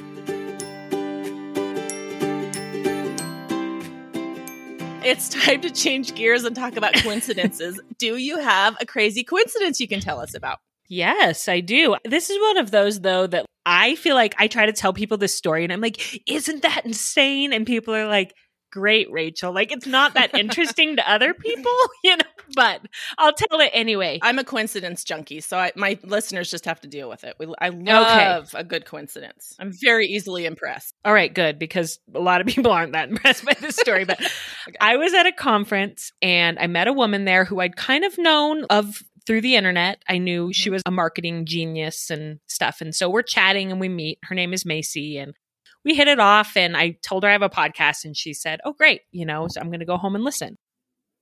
It's 5.07 5.29
time 5.29 5.61
to 5.61 5.69
change 5.69 6.15
gears 6.15 6.43
and 6.43 6.53
talk 6.53 6.75
about 6.75 6.93
coincidences. 6.95 7.79
do 7.97 8.17
you 8.17 8.39
have 8.39 8.75
a 8.81 8.85
crazy 8.85 9.23
coincidence 9.23 9.79
you 9.79 9.87
can 9.87 10.01
tell 10.01 10.19
us 10.19 10.33
about? 10.33 10.57
Yes, 10.89 11.47
I 11.47 11.61
do. 11.61 11.95
This 12.03 12.29
is 12.29 12.37
one 12.41 12.57
of 12.57 12.71
those, 12.71 12.99
though, 12.99 13.25
that 13.25 13.45
I 13.65 13.95
feel 13.95 14.15
like 14.15 14.35
I 14.37 14.47
try 14.47 14.65
to 14.65 14.73
tell 14.73 14.91
people 14.91 15.15
this 15.17 15.33
story 15.33 15.63
and 15.63 15.71
I'm 15.71 15.79
like, 15.79 16.21
isn't 16.29 16.61
that 16.63 16.85
insane? 16.85 17.53
And 17.53 17.65
people 17.65 17.95
are 17.95 18.05
like, 18.05 18.33
great, 18.69 19.09
Rachel. 19.09 19.53
Like, 19.53 19.71
it's 19.71 19.87
not 19.87 20.15
that 20.15 20.35
interesting 20.37 20.97
to 20.97 21.09
other 21.09 21.33
people, 21.33 21.71
you 22.03 22.17
know, 22.17 22.23
but 22.55 22.81
I'll 23.17 23.33
tell 23.33 23.59
it 23.59 23.71
anyway. 23.73 24.19
I'm 24.21 24.39
a 24.39 24.43
coincidence 24.43 25.03
junkie, 25.03 25.41
so 25.41 25.57
I, 25.57 25.71
my 25.75 25.97
listeners 26.03 26.49
just 26.49 26.65
have 26.65 26.81
to 26.81 26.87
deal 26.87 27.09
with 27.09 27.23
it. 27.23 27.35
We, 27.39 27.53
I 27.59 27.69
love 27.69 28.49
okay. 28.53 28.59
a 28.59 28.63
good 28.63 28.85
coincidence. 28.85 29.55
I'm 29.59 29.71
very 29.71 30.07
easily 30.07 30.45
impressed. 30.45 30.93
All 31.05 31.13
right, 31.13 31.33
good, 31.33 31.59
because 31.59 31.99
a 32.13 32.19
lot 32.19 32.41
of 32.41 32.47
people 32.47 32.71
aren't 32.71 32.93
that 32.93 33.09
impressed 33.09 33.45
by 33.45 33.53
this 33.59 33.75
story. 33.75 34.05
But 34.05 34.19
okay. 34.67 34.77
I 34.79 34.97
was 34.97 35.13
at 35.13 35.25
a 35.25 35.31
conference 35.31 36.11
and 36.21 36.57
I 36.59 36.67
met 36.67 36.87
a 36.87 36.93
woman 36.93 37.25
there 37.25 37.45
who 37.45 37.59
I'd 37.59 37.75
kind 37.75 38.03
of 38.03 38.17
known 38.17 38.65
of 38.69 39.03
through 39.25 39.41
the 39.41 39.55
internet. 39.55 40.01
I 40.07 40.17
knew 40.17 40.53
she 40.53 40.69
mm-hmm. 40.69 40.73
was 40.73 40.83
a 40.85 40.91
marketing 40.91 41.45
genius 41.45 42.09
and 42.09 42.39
stuff. 42.47 42.79
And 42.81 42.95
so 42.95 43.09
we're 43.09 43.21
chatting 43.21 43.71
and 43.71 43.79
we 43.79 43.89
meet. 43.89 44.19
Her 44.23 44.35
name 44.35 44.53
is 44.53 44.65
Macy 44.65 45.17
and 45.17 45.33
we 45.83 45.95
hit 45.95 46.07
it 46.07 46.19
off. 46.19 46.55
And 46.55 46.77
I 46.77 46.97
told 47.03 47.23
her 47.23 47.29
I 47.29 47.33
have 47.33 47.41
a 47.41 47.49
podcast 47.49 48.05
and 48.05 48.15
she 48.15 48.33
said, 48.33 48.61
Oh, 48.63 48.73
great. 48.73 49.01
You 49.11 49.25
know, 49.25 49.47
so 49.49 49.59
I'm 49.59 49.67
going 49.67 49.81
to 49.81 49.85
go 49.85 49.97
home 49.97 50.15
and 50.15 50.23
listen. 50.23 50.57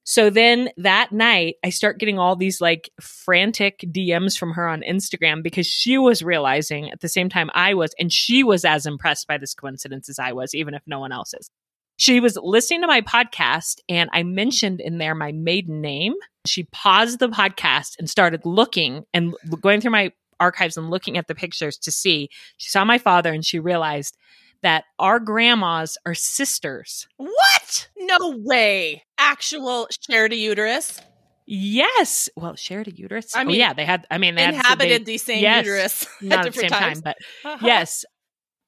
So 0.08 0.30
then 0.30 0.70
that 0.78 1.12
night, 1.12 1.56
I 1.64 1.72
start 1.72 2.00
getting 2.00 2.20
all 2.20 2.36
these 2.36 2.62
like 2.62 2.92
frantic 3.02 3.80
DMs 3.80 4.38
from 4.38 4.54
her 4.54 4.68
on 4.68 4.84
Instagram 4.88 5.42
because 5.42 5.66
she 5.66 5.98
was 5.98 6.22
realizing 6.22 6.92
at 6.92 7.02
the 7.02 7.10
same 7.10 7.28
time 7.28 7.50
I 7.56 7.74
was, 7.74 7.94
and 8.00 8.14
she 8.14 8.44
was 8.44 8.64
as 8.66 8.86
impressed 8.86 9.28
by 9.28 9.40
this 9.40 9.56
coincidence 9.56 10.08
as 10.08 10.20
I 10.20 10.32
was, 10.32 10.54
even 10.54 10.76
if 10.76 10.84
no 10.86 11.00
one 11.00 11.12
else 11.12 11.34
is. 11.34 11.50
She 11.98 12.20
was 12.20 12.38
listening 12.40 12.82
to 12.82 12.88
my 12.88 13.02
podcast 13.02 13.80
and 13.90 14.10
I 14.14 14.22
mentioned 14.22 14.80
in 14.80 15.00
there 15.00 15.16
my 15.16 15.32
maiden 15.32 15.82
name. 15.82 16.14
She 16.46 16.64
paused 16.72 17.18
the 17.18 17.30
podcast 17.30 17.96
and 17.98 18.08
started 18.08 18.46
looking 18.46 19.06
and 19.12 19.34
going 19.62 19.82
through 19.82 19.92
my 19.92 20.12
archives 20.40 20.78
and 20.78 20.92
looking 20.92 21.18
at 21.18 21.28
the 21.28 21.34
pictures 21.34 21.78
to 21.80 21.92
see. 21.92 22.30
She 22.58 22.70
saw 22.70 22.86
my 22.86 23.00
father 23.00 23.34
and 23.34 23.44
she 23.44 23.60
realized 23.60 24.18
that 24.62 24.86
our 25.00 25.20
grandmas 25.20 25.98
are 26.06 26.16
sisters. 26.16 27.08
What? 27.18 27.90
No 27.98 28.36
way. 28.44 29.04
Actual 29.26 29.88
shared 30.08 30.34
a 30.34 30.36
uterus? 30.36 31.02
Yes. 31.48 32.30
Well, 32.36 32.56
shared 32.56 32.88
a 32.88 32.92
uterus. 32.92 33.36
I 33.36 33.42
oh, 33.42 33.46
mean, 33.46 33.56
oh, 33.56 33.60
yeah, 33.60 33.74
they 33.74 33.86
had. 33.86 34.06
I 34.10 34.18
mean, 34.18 34.36
they 34.36 34.44
inhabited 34.44 34.92
had, 34.92 35.02
they, 35.02 35.14
the 35.14 35.18
same 35.18 35.42
yes, 35.42 35.66
uterus 35.66 36.08
not 36.22 36.46
at 36.46 36.54
the 36.54 36.60
same 36.60 36.70
times. 36.70 37.02
time, 37.02 37.02
but 37.04 37.18
uh-huh. 37.50 37.58
yes, 37.66 38.06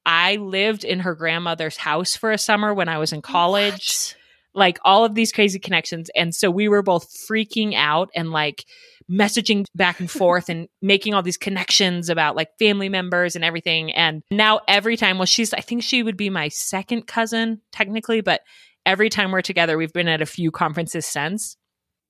I 0.04 0.36
lived 0.36 0.84
in 0.84 1.00
her 1.00 1.14
grandmother's 1.14 1.76
house 1.76 2.16
for 2.16 2.32
a 2.32 2.38
summer 2.38 2.72
when 2.72 2.88
I 2.88 2.98
was 2.98 3.12
in 3.12 3.22
college. 3.22 4.14
What? 4.52 4.60
Like 4.60 4.78
all 4.84 5.04
of 5.04 5.14
these 5.14 5.30
crazy 5.32 5.58
connections. 5.58 6.10
And 6.16 6.34
so 6.34 6.50
we 6.50 6.68
were 6.68 6.82
both 6.82 7.08
freaking 7.30 7.74
out 7.74 8.08
and 8.16 8.30
like 8.30 8.64
messaging 9.10 9.64
back 9.74 10.00
and 10.00 10.10
forth 10.10 10.48
and 10.48 10.68
making 10.82 11.14
all 11.14 11.22
these 11.22 11.36
connections 11.36 12.08
about 12.08 12.36
like 12.36 12.48
family 12.58 12.88
members 12.88 13.36
and 13.36 13.44
everything. 13.44 13.92
And 13.92 14.22
now 14.30 14.60
every 14.66 14.96
time, 14.96 15.18
well, 15.18 15.26
she's, 15.26 15.52
I 15.52 15.60
think 15.60 15.82
she 15.82 16.02
would 16.02 16.16
be 16.16 16.30
my 16.30 16.48
second 16.48 17.06
cousin 17.06 17.60
technically, 17.70 18.20
but 18.20 18.40
every 18.88 19.10
time 19.10 19.30
we're 19.30 19.42
together, 19.42 19.76
we've 19.76 19.92
been 19.92 20.08
at 20.08 20.22
a 20.22 20.26
few 20.26 20.50
conferences 20.50 21.06
since 21.06 21.56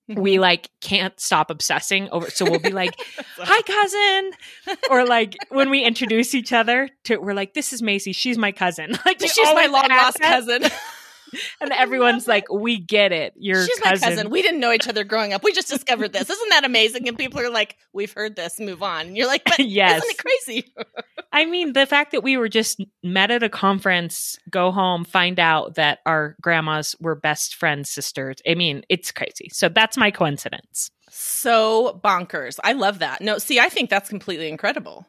we 0.09 0.35
mm-hmm. 0.35 0.41
like 0.41 0.71
can't 0.81 1.19
stop 1.21 1.51
obsessing 1.51 2.09
over 2.11 2.31
so 2.31 2.51
we'll 2.51 2.61
be 2.61 2.71
like 2.73 2.95
hi 3.37 3.61
cousin! 3.62 4.79
Or 4.91 5.05
like 5.05 5.37
when 5.51 5.69
we 5.69 5.85
introduce 5.85 6.35
each 6.35 6.53
other 6.53 6.88
to 7.05 7.19
we're 7.19 7.35
like 7.35 7.53
this 7.53 7.73
is 7.75 7.83
macy. 7.83 8.12
She's 8.12 8.38
my 8.38 8.53
cousin. 8.53 8.97
Like 9.05 9.21
she's 9.21 9.37
my 9.55 9.67
long 9.67 9.88
lost 9.88 10.21
cousin 10.21 10.62
and 11.61 11.73
everyone's 11.73 12.27
like, 12.27 12.51
"We 12.53 12.79
get 12.79 13.12
it. 13.12 13.33
You're 13.37 13.64
she's 13.64 13.79
cousin. 13.81 14.01
my 14.01 14.14
cousin. 14.17 14.31
We 14.31 14.43
didn't 14.43 14.61
know 14.61 14.73
each 14.73 14.88
other 14.88 15.05
growing 15.05 15.33
up. 15.33 15.43
We 15.43 15.53
just 15.53 15.69
discovered 15.69 16.12
this. 16.12 16.29
Isn't 16.29 16.51
that 16.51 16.64
amazing?" 16.64 17.09
And 17.09 17.19
people 17.19 17.41
are 17.41 17.51
like, 17.51 17.77
"We've 17.93 18.12
heard 18.12 18.37
this. 18.37 18.59
Move 18.61 18.83
on." 18.83 19.09
And 19.09 19.17
you're 19.17 19.27
like, 19.27 19.45
"But 19.45 19.59
yes. 19.67 20.03
isn't 20.03 20.11
it 20.11 20.19
crazy?" 20.19 20.75
I 21.33 21.45
mean, 21.45 21.75
the 21.75 21.87
fact 21.87 22.12
that 22.12 22.23
we 22.23 22.37
were 22.37 22.49
just 22.49 22.83
met 23.03 23.31
at 23.31 23.43
a 23.43 23.49
conference, 23.49 24.38
go 24.51 24.71
home, 24.73 25.05
find 25.05 25.38
out 25.38 25.75
that 25.75 25.99
our 26.07 26.37
grandmas 26.41 26.97
were 27.01 27.14
best 27.14 27.55
friends, 27.55 27.91
sisters. 27.91 28.37
I 28.49 28.55
mean, 28.55 28.83
it's 28.88 29.12
crazy. 29.12 29.49
So 29.53 29.69
that's 29.69 29.97
my 29.97 30.11
coincidence. 30.11 30.91
So 31.11 32.01
bonkers. 32.03 32.59
I 32.64 32.73
love 32.73 33.01
that. 33.01 33.21
No, 33.21 33.38
see, 33.38 33.61
I 33.61 33.69
think 33.69 33.91
that's 33.91 34.09
completely 34.09 34.49
incredible. 34.49 35.07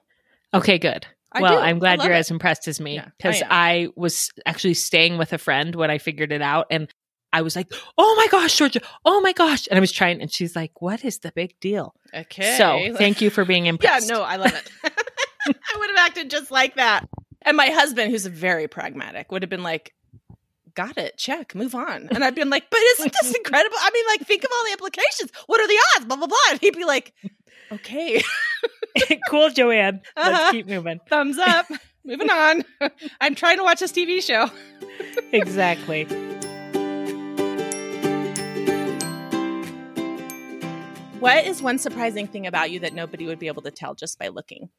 Okay, 0.54 0.78
good. 0.78 1.06
I 1.32 1.42
well, 1.42 1.58
do. 1.58 1.60
I'm 1.60 1.80
glad 1.80 2.02
you're 2.04 2.14
it. 2.14 2.18
as 2.18 2.32
impressed 2.32 2.68
as 2.68 2.80
me 2.80 3.00
because 3.18 3.40
yeah, 3.40 3.48
I, 3.50 3.72
I, 3.72 3.88
was 3.96 4.32
actually 4.46 4.74
staying 4.74 5.18
with 5.18 5.32
a 5.32 5.38
friend 5.38 5.76
when 5.76 5.92
I 5.92 6.00
figured 6.00 6.32
it 6.32 6.42
out. 6.42 6.68
And 6.72 6.88
I 7.32 7.42
was 7.42 7.56
like, 7.56 7.72
oh 7.98 8.16
my 8.18 8.28
gosh, 8.28 8.58
Georgia. 8.58 8.82
Oh 9.06 9.22
my 9.22 9.34
gosh. 9.34 9.68
And 9.68 9.78
I 9.78 9.80
was 9.80 9.92
trying, 9.92 10.22
and 10.22 10.32
she's 10.32 10.56
like, 10.56 10.82
what 10.82 11.06
is 11.06 11.20
the 11.20 11.32
big 11.32 11.60
deal? 11.60 11.94
Okay. 12.14 12.58
So 12.58 12.94
thank 12.98 13.22
you 13.22 13.30
for 13.30 13.46
being 13.46 13.68
impressed. 13.68 14.10
yeah, 14.10 14.16
no, 14.16 14.24
I 14.24 14.38
love 14.38 14.54
it. 14.54 14.72
I 14.84 15.78
would 15.78 15.90
have 15.90 16.00
acted 16.00 16.30
just 16.30 16.52
like 16.52 16.76
that. 16.76 17.08
And 17.44 17.56
my 17.56 17.68
husband, 17.68 18.12
who's 18.12 18.26
very 18.26 18.68
pragmatic, 18.68 19.32
would 19.32 19.44
have 19.44 19.50
been 19.50 19.64
like, 19.64 19.94
got 20.74 20.98
it, 20.98 21.18
check, 21.18 21.56
move 21.56 21.76
on. 21.76 22.10
And 22.10 22.24
I'd 22.24 22.36
been 22.36 22.50
like, 22.50 22.70
but 22.70 22.80
isn't 22.80 23.14
this 23.22 23.34
incredible? 23.36 23.76
I 23.80 23.92
mean, 23.94 24.06
like, 24.08 24.22
think 24.22 24.44
of 24.44 24.50
all 24.52 24.66
the 24.66 24.72
implications. 24.72 25.32
What 25.46 25.62
are 25.62 25.68
the 25.68 25.80
odds? 25.96 26.06
Blah, 26.06 26.18
blah, 26.18 26.28
blah. 26.28 26.38
And 26.52 26.60
he'd 26.60 26.76
be 26.76 26.86
like, 26.86 27.14
okay. 27.72 28.24
cool, 29.30 29.50
Joanne. 29.50 30.02
Let's 30.16 30.30
Uh-huh. 30.40 30.52
keep 30.52 30.68
moving. 30.68 31.00
Thumbs 31.10 31.38
up. 31.38 31.68
Moving 32.06 32.30
on. 32.30 32.64
I'm 33.22 33.36
trying 33.36 33.58
to 33.58 33.64
watch 33.64 33.82
this 33.82 33.92
TV 33.92 34.24
show. 34.24 34.50
Exactly. 35.34 36.06
What 41.20 41.46
is 41.46 41.62
one 41.62 41.78
surprising 41.78 42.28
thing 42.28 42.48
about 42.48 42.72
you 42.72 42.80
that 42.80 42.94
nobody 42.94 43.26
would 43.28 43.40
be 43.40 43.48
able 43.48 43.62
to 43.64 43.72
tell 43.72 43.94
just 43.94 44.18
by 44.18 44.30
looking? 44.30 44.70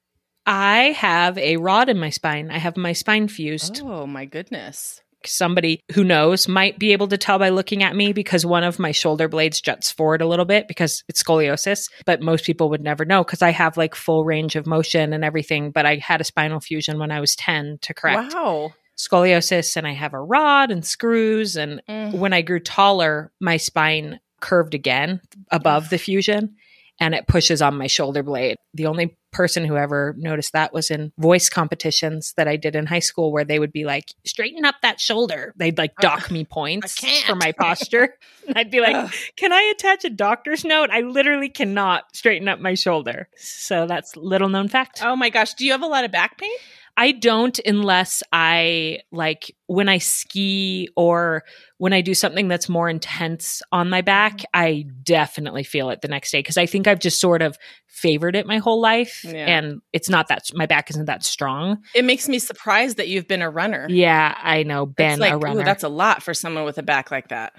I 0.46 0.92
have 0.96 1.36
a 1.36 1.58
rod 1.58 1.90
in 1.90 1.98
my 1.98 2.08
spine. 2.08 2.50
I 2.50 2.56
have 2.56 2.78
my 2.78 2.94
spine 2.94 3.28
fused. 3.28 3.82
Oh 3.84 4.06
my 4.06 4.24
goodness. 4.24 5.02
Somebody 5.26 5.82
who 5.94 6.02
knows 6.04 6.48
might 6.48 6.78
be 6.78 6.92
able 6.92 7.08
to 7.08 7.18
tell 7.18 7.38
by 7.38 7.50
looking 7.50 7.82
at 7.82 7.94
me 7.94 8.12
because 8.12 8.46
one 8.46 8.64
of 8.64 8.78
my 8.78 8.90
shoulder 8.92 9.28
blades 9.28 9.60
juts 9.60 9.90
forward 9.90 10.22
a 10.22 10.26
little 10.26 10.44
bit 10.44 10.66
because 10.68 11.04
it's 11.08 11.22
scoliosis, 11.22 11.90
but 12.06 12.22
most 12.22 12.44
people 12.44 12.70
would 12.70 12.82
never 12.82 13.04
know 13.04 13.22
because 13.22 13.42
I 13.42 13.50
have 13.50 13.76
like 13.76 13.94
full 13.94 14.24
range 14.24 14.56
of 14.56 14.66
motion 14.66 15.12
and 15.12 15.24
everything. 15.24 15.70
But 15.70 15.84
I 15.86 15.96
had 15.96 16.20
a 16.20 16.24
spinal 16.24 16.60
fusion 16.60 16.98
when 16.98 17.10
I 17.10 17.20
was 17.20 17.36
10 17.36 17.78
to 17.82 17.92
correct 17.94 18.32
Wow. 18.34 18.72
scoliosis, 18.96 19.76
and 19.76 19.86
I 19.86 19.92
have 19.92 20.14
a 20.14 20.20
rod 20.20 20.70
and 20.70 20.84
screws. 20.84 21.56
And 21.56 21.82
Mm. 21.88 22.14
when 22.14 22.32
I 22.32 22.42
grew 22.42 22.60
taller, 22.60 23.30
my 23.40 23.56
spine 23.56 24.20
curved 24.40 24.74
again 24.74 25.20
above 25.50 25.90
the 25.90 25.98
fusion 25.98 26.54
and 27.00 27.14
it 27.14 27.26
pushes 27.26 27.62
on 27.62 27.76
my 27.76 27.86
shoulder 27.86 28.22
blade. 28.22 28.58
The 28.74 28.86
only 28.86 29.16
person 29.32 29.64
who 29.64 29.76
ever 29.76 30.14
noticed 30.18 30.52
that 30.52 30.72
was 30.72 30.90
in 30.90 31.12
voice 31.18 31.48
competitions 31.48 32.34
that 32.36 32.46
I 32.46 32.56
did 32.56 32.76
in 32.76 32.86
high 32.86 32.98
school 32.98 33.32
where 33.32 33.44
they 33.44 33.58
would 33.58 33.72
be 33.72 33.84
like, 33.84 34.12
straighten 34.24 34.64
up 34.64 34.76
that 34.82 35.00
shoulder. 35.00 35.54
They'd 35.56 35.78
like 35.78 35.96
dock 35.96 36.30
me 36.30 36.44
points 36.44 37.00
for 37.24 37.34
my 37.36 37.52
posture. 37.58 38.16
I'd 38.54 38.70
be 38.70 38.80
like, 38.80 38.96
Ugh. 38.96 39.12
can 39.36 39.52
I 39.52 39.62
attach 39.74 40.04
a 40.04 40.10
doctor's 40.10 40.64
note? 40.64 40.90
I 40.90 41.00
literally 41.00 41.48
cannot 41.48 42.14
straighten 42.14 42.48
up 42.48 42.60
my 42.60 42.74
shoulder. 42.74 43.28
So 43.36 43.86
that's 43.86 44.16
little 44.16 44.48
known 44.48 44.68
fact. 44.68 45.00
Oh 45.02 45.16
my 45.16 45.30
gosh. 45.30 45.54
Do 45.54 45.64
you 45.64 45.72
have 45.72 45.82
a 45.82 45.86
lot 45.86 46.04
of 46.04 46.10
back 46.10 46.38
pain? 46.38 46.50
I 46.96 47.12
don't 47.12 47.58
unless 47.64 48.22
I 48.32 49.00
like 49.10 49.54
when 49.66 49.88
I 49.88 49.98
ski 49.98 50.88
or 50.96 51.44
when 51.78 51.92
I 51.92 52.00
do 52.00 52.14
something 52.14 52.48
that's 52.48 52.68
more 52.68 52.88
intense 52.88 53.62
on 53.72 53.88
my 53.88 54.00
back, 54.02 54.38
mm-hmm. 54.38 54.60
I 54.60 54.84
definitely 55.02 55.64
feel 55.64 55.90
it 55.90 56.00
the 56.02 56.08
next 56.08 56.30
day 56.30 56.40
because 56.40 56.56
I 56.56 56.66
think 56.66 56.86
I've 56.86 56.98
just 56.98 57.20
sort 57.20 57.42
of 57.42 57.56
favored 57.86 58.36
it 58.36 58.46
my 58.46 58.58
whole 58.58 58.80
life 58.80 59.24
Yeah. 59.24 59.46
and 59.46 59.80
it's 59.92 60.08
not 60.08 60.28
that 60.28 60.44
my 60.54 60.66
back 60.66 60.90
isn't 60.90 61.06
that 61.06 61.24
strong. 61.24 61.78
It 61.94 62.04
makes 62.04 62.28
me 62.28 62.38
surprised 62.38 62.96
that 62.98 63.08
you've 63.08 63.28
been 63.28 63.42
a 63.42 63.50
runner. 63.50 63.86
Yeah, 63.90 64.34
I 64.40 64.62
know. 64.62 64.86
Been 64.86 65.18
like, 65.18 65.32
a 65.32 65.36
ooh, 65.36 65.40
runner. 65.40 65.64
that's 65.64 65.82
a 65.84 65.88
lot 65.88 66.22
for 66.22 66.34
someone 66.34 66.64
with 66.64 66.78
a 66.78 66.82
back 66.82 67.10
like 67.10 67.28
that. 67.28 67.52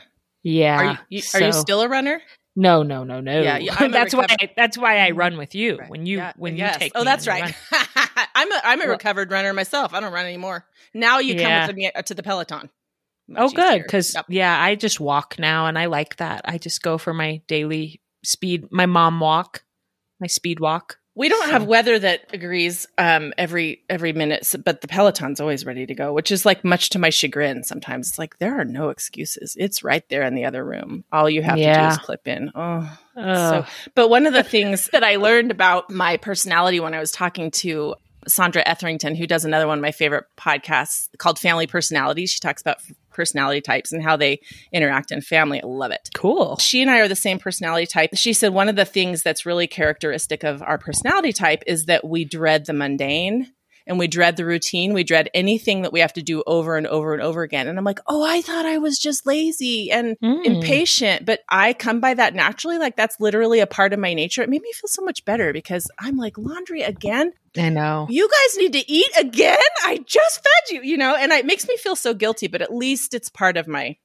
yeah. 0.44 0.78
Are 0.78 0.86
you, 1.10 1.20
you 1.20 1.24
are 1.36 1.42
you 1.42 1.54
still 1.54 1.82
a 1.82 1.90
runner? 1.90 2.22
No, 2.56 2.84
no, 2.84 3.04
no, 3.06 3.22
no. 3.22 3.42
Yeah, 3.42 3.58
yeah, 3.58 3.88
that's 3.88 4.14
why. 4.14 4.26
I, 4.30 4.50
that's 4.58 4.78
why 4.78 5.00
I 5.00 5.12
run 5.12 5.38
with 5.38 5.56
you 5.56 5.78
Right. 5.78 5.90
when 5.90 6.06
you 6.06 6.18
Yeah, 6.18 6.34
when 6.36 6.58
yes. 6.58 6.76
you 6.76 6.80
take. 6.80 6.92
Oh, 6.96 7.04
that's 7.06 7.28
right. 7.28 7.56
I'm 8.36 8.52
a 8.52 8.62
I'm 8.64 8.80
a 8.82 8.84
Well- 8.86 8.92
recovered 8.92 9.32
runner 9.32 9.54
myself. 9.54 9.94
I 9.94 10.00
don't 10.02 10.12
run 10.12 10.26
anymore. 10.26 10.66
Now 10.94 11.20
you 11.20 11.36
Yeah. 11.36 11.60
come 11.62 11.68
with 11.68 11.76
me 11.78 11.92
uh, 11.94 12.02
to 12.02 12.14
the 12.14 12.24
Peloton. 12.24 12.70
Oh, 13.38 13.44
Much 13.46 13.54
good. 13.56 13.84
Because 13.84 14.14
Yep. 14.14 14.26
yeah, 14.30 14.62
I 14.62 14.76
just 14.76 15.00
walk 15.00 15.40
now, 15.40 15.68
and 15.68 15.80
I 15.80 15.86
like 15.86 16.18
that. 16.18 16.42
I 16.44 16.58
just 16.58 16.82
go 16.82 16.98
for 16.98 17.14
my 17.14 17.42
daily 17.48 18.02
speed, 18.26 18.66
my 18.72 18.86
mom 18.86 19.22
walk, 19.22 19.64
my 20.20 20.28
speed 20.28 20.60
walk. 20.60 20.98
We 21.16 21.30
don't 21.30 21.46
so- 21.46 21.52
have 21.52 21.66
weather 21.66 22.00
that 22.00 22.30
agrees 22.34 22.88
um, 22.98 23.34
every 23.38 23.84
every 23.90 24.14
minute, 24.14 24.54
but 24.64 24.82
the 24.82 24.88
Peloton's 24.88 25.42
always 25.42 25.66
ready 25.66 25.86
to 25.86 25.94
go, 25.94 26.14
which 26.14 26.32
is 26.32 26.46
like 26.46 26.64
much 26.64 26.92
to 26.92 27.00
my 27.00 27.10
chagrin. 27.10 27.64
Sometimes 27.64 28.10
it's 28.10 28.20
like 28.20 28.38
there 28.40 28.60
are 28.60 28.66
no 28.66 28.90
excuses. 28.90 29.56
It's 29.60 29.84
right 29.84 30.08
there 30.10 30.24
in 30.24 30.36
the 30.36 30.46
other 30.46 30.64
room. 30.64 31.04
All 31.12 31.30
you 31.30 31.42
have 31.42 31.58
to 31.58 31.74
do 31.74 31.88
is 31.88 31.98
clip 31.98 32.28
in. 32.28 32.52
Oh, 32.56 32.98
Ugh. 33.18 33.66
But 33.94 34.10
one 34.10 34.26
of 34.26 34.34
the 34.34 34.44
things 34.44 34.88
that 34.94 35.04
I 35.04 35.18
learned 35.18 35.52
about 35.52 35.90
my 35.90 36.18
personality 36.18 36.80
when 36.80 36.94
I 36.94 37.00
was 37.00 37.12
talking 37.12 37.52
to 37.52 37.96
Sandra 38.28 38.64
Etherington, 38.66 39.16
who 39.16 39.28
does 39.28 39.46
another 39.46 39.68
one 39.68 39.78
of 39.78 39.82
my 39.82 39.92
favorite 39.92 40.26
podcasts 40.38 41.10
called 41.18 41.40
Family 41.40 41.68
Personalities, 41.68 42.32
she 42.32 42.40
talks 42.40 42.62
about 42.62 42.78
personality 43.12 43.62
types 43.62 43.92
and 43.92 44.02
how 44.02 44.16
they 44.16 44.40
interact 44.72 45.12
in 45.12 45.22
family. 45.22 45.62
I 45.62 45.66
love 45.66 45.92
it. 45.92 46.10
cool. 46.14 46.58
She 46.58 46.82
and 46.82 46.90
I 46.90 47.00
are 47.00 47.08
the 47.08 47.16
same 47.16 47.40
personality 47.40 47.86
type. 47.86 48.12
She 48.16 48.34
said 48.34 48.54
one 48.54 48.70
of 48.70 48.76
the 48.76 48.86
things 48.86 49.22
that's 49.22 49.46
really 49.46 49.68
characteristic 49.68 50.44
of 50.44 50.62
our 50.62 50.78
personality 50.78 51.34
type 51.34 51.64
is 51.68 51.86
that 51.86 52.08
we 52.08 52.26
dread 52.26 52.66
the 52.66 52.74
mundane 52.74 53.52
and 53.88 53.98
we 54.00 54.08
dread 54.08 54.38
the 54.38 54.46
routine. 54.46 54.94
We 54.94 55.04
dread 55.04 55.30
anything 55.34 55.82
that 55.82 55.92
we 55.94 56.00
have 56.00 56.14
to 56.14 56.22
do 56.22 56.44
over 56.48 56.78
and 56.78 56.88
over 56.88 57.14
and 57.14 57.22
over 57.22 57.44
again. 57.44 57.68
And 57.68 57.78
I'm 57.78 57.84
like, 57.86 58.00
oh, 58.08 58.24
I 58.24 58.42
thought 58.42 58.66
I 58.66 58.78
was 58.78 59.00
just 59.00 59.26
lazy 59.26 59.92
and 59.92 60.18
Mm. 60.22 60.46
impatient, 60.46 61.26
but 61.26 61.42
I 61.50 61.74
come 61.74 62.00
by 62.00 62.14
that 62.14 62.36
naturally. 62.36 62.78
Like 62.78 62.96
that's 62.96 63.20
literally 63.20 63.60
a 63.60 63.68
part 63.68 63.94
of 63.94 64.00
my 64.00 64.14
nature. 64.14 64.42
It 64.42 64.50
made 64.50 64.62
me 64.62 64.72
feel 64.74 64.88
so 64.88 65.02
much 65.04 65.26
better 65.26 65.52
because 65.54 65.90
I'm 66.00 66.18
like, 66.18 66.38
laundry 66.38 66.82
again? 66.82 67.34
I 67.58 67.70
know. 67.70 68.08
You 68.10 68.30
guys 68.30 68.58
need 68.58 68.74
to 68.74 68.92
eat 68.92 69.10
again? 69.20 69.58
I 69.86 69.98
just 70.06 70.38
fed 70.44 70.76
you, 70.76 70.82
you 70.84 70.98
know? 70.98 71.16
And 71.16 71.32
it 71.32 71.46
makes 71.46 71.68
me 71.68 71.76
feel 71.78 71.96
so 71.96 72.14
guilty, 72.14 72.48
but 72.48 72.62
at 72.62 72.74
least 72.74 73.14
it's 73.14 73.30
part 73.30 73.58
of 73.58 73.68
my 73.68 73.98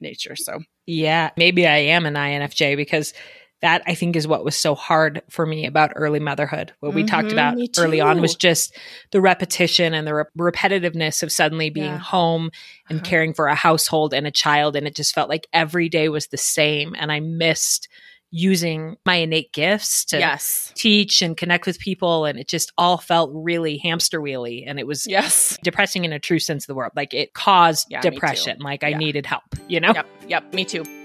nature. 0.00 0.36
So 0.36 0.60
Yeah, 0.86 1.30
maybe 1.36 1.66
I 1.66 1.78
am 1.78 2.06
an 2.06 2.14
INFJ 2.14 2.76
because 2.76 3.14
that 3.62 3.82
I 3.86 3.94
think 3.94 4.14
is 4.14 4.26
what 4.28 4.44
was 4.44 4.56
so 4.56 4.74
hard 4.74 5.22
for 5.30 5.46
me 5.46 5.64
about 5.66 5.92
early 5.96 6.20
motherhood. 6.20 6.72
What 6.80 6.92
we 6.92 7.02
talked 7.04 7.28
Mhm, 7.28 7.32
about 7.32 7.56
early 7.78 8.00
on 8.00 8.20
was 8.20 8.34
just 8.34 8.76
the 9.10 9.22
repetition 9.22 9.94
and 9.94 10.06
the 10.06 10.14
re- 10.14 10.24
repetitiveness 10.52 11.22
of 11.22 11.32
suddenly 11.32 11.70
being 11.70 11.86
Yeah. 11.92 11.98
home 11.98 12.50
and 12.90 12.98
Uh-huh. 13.00 13.08
caring 13.08 13.32
for 13.32 13.46
a 13.46 13.54
household 13.54 14.12
and 14.12 14.26
a 14.26 14.30
child. 14.30 14.76
And 14.76 14.86
it 14.86 14.94
just 14.94 15.14
felt 15.14 15.30
like 15.30 15.46
every 15.54 15.88
day 15.88 16.10
was 16.10 16.26
the 16.26 16.36
same. 16.36 16.94
And 16.98 17.10
I 17.10 17.20
missed 17.20 17.88
using 18.30 18.96
my 19.06 19.14
innate 19.14 19.52
gifts 19.52 20.04
to 20.06 20.18
yes. 20.18 20.72
teach 20.74 21.22
and 21.22 21.36
connect 21.36 21.64
with 21.66 21.78
people. 21.78 22.24
And 22.26 22.38
it 22.38 22.48
just 22.48 22.72
all 22.76 22.98
felt 22.98 23.30
really 23.32 23.78
hamster 23.78 24.20
wheely. 24.20 24.64
And 24.66 24.78
it 24.80 24.86
was 24.86 25.06
Yes. 25.06 25.56
depressing 25.62 26.04
in 26.04 26.12
a 26.12 26.18
true 26.18 26.40
sense 26.40 26.64
of 26.64 26.66
the 26.66 26.74
word. 26.74 26.90
Like 26.96 27.14
it 27.14 27.32
caused 27.32 27.86
Yeah, 27.90 28.00
depression. 28.00 28.58
Like 28.60 28.82
I 28.84 28.88
Yeah. 28.88 28.98
needed 28.98 29.24
help, 29.24 29.44
you 29.68 29.78
know? 29.80 29.92
Yep. 29.94 30.06
Yep. 30.28 30.52
Me 30.54 30.64
too. 30.64 31.03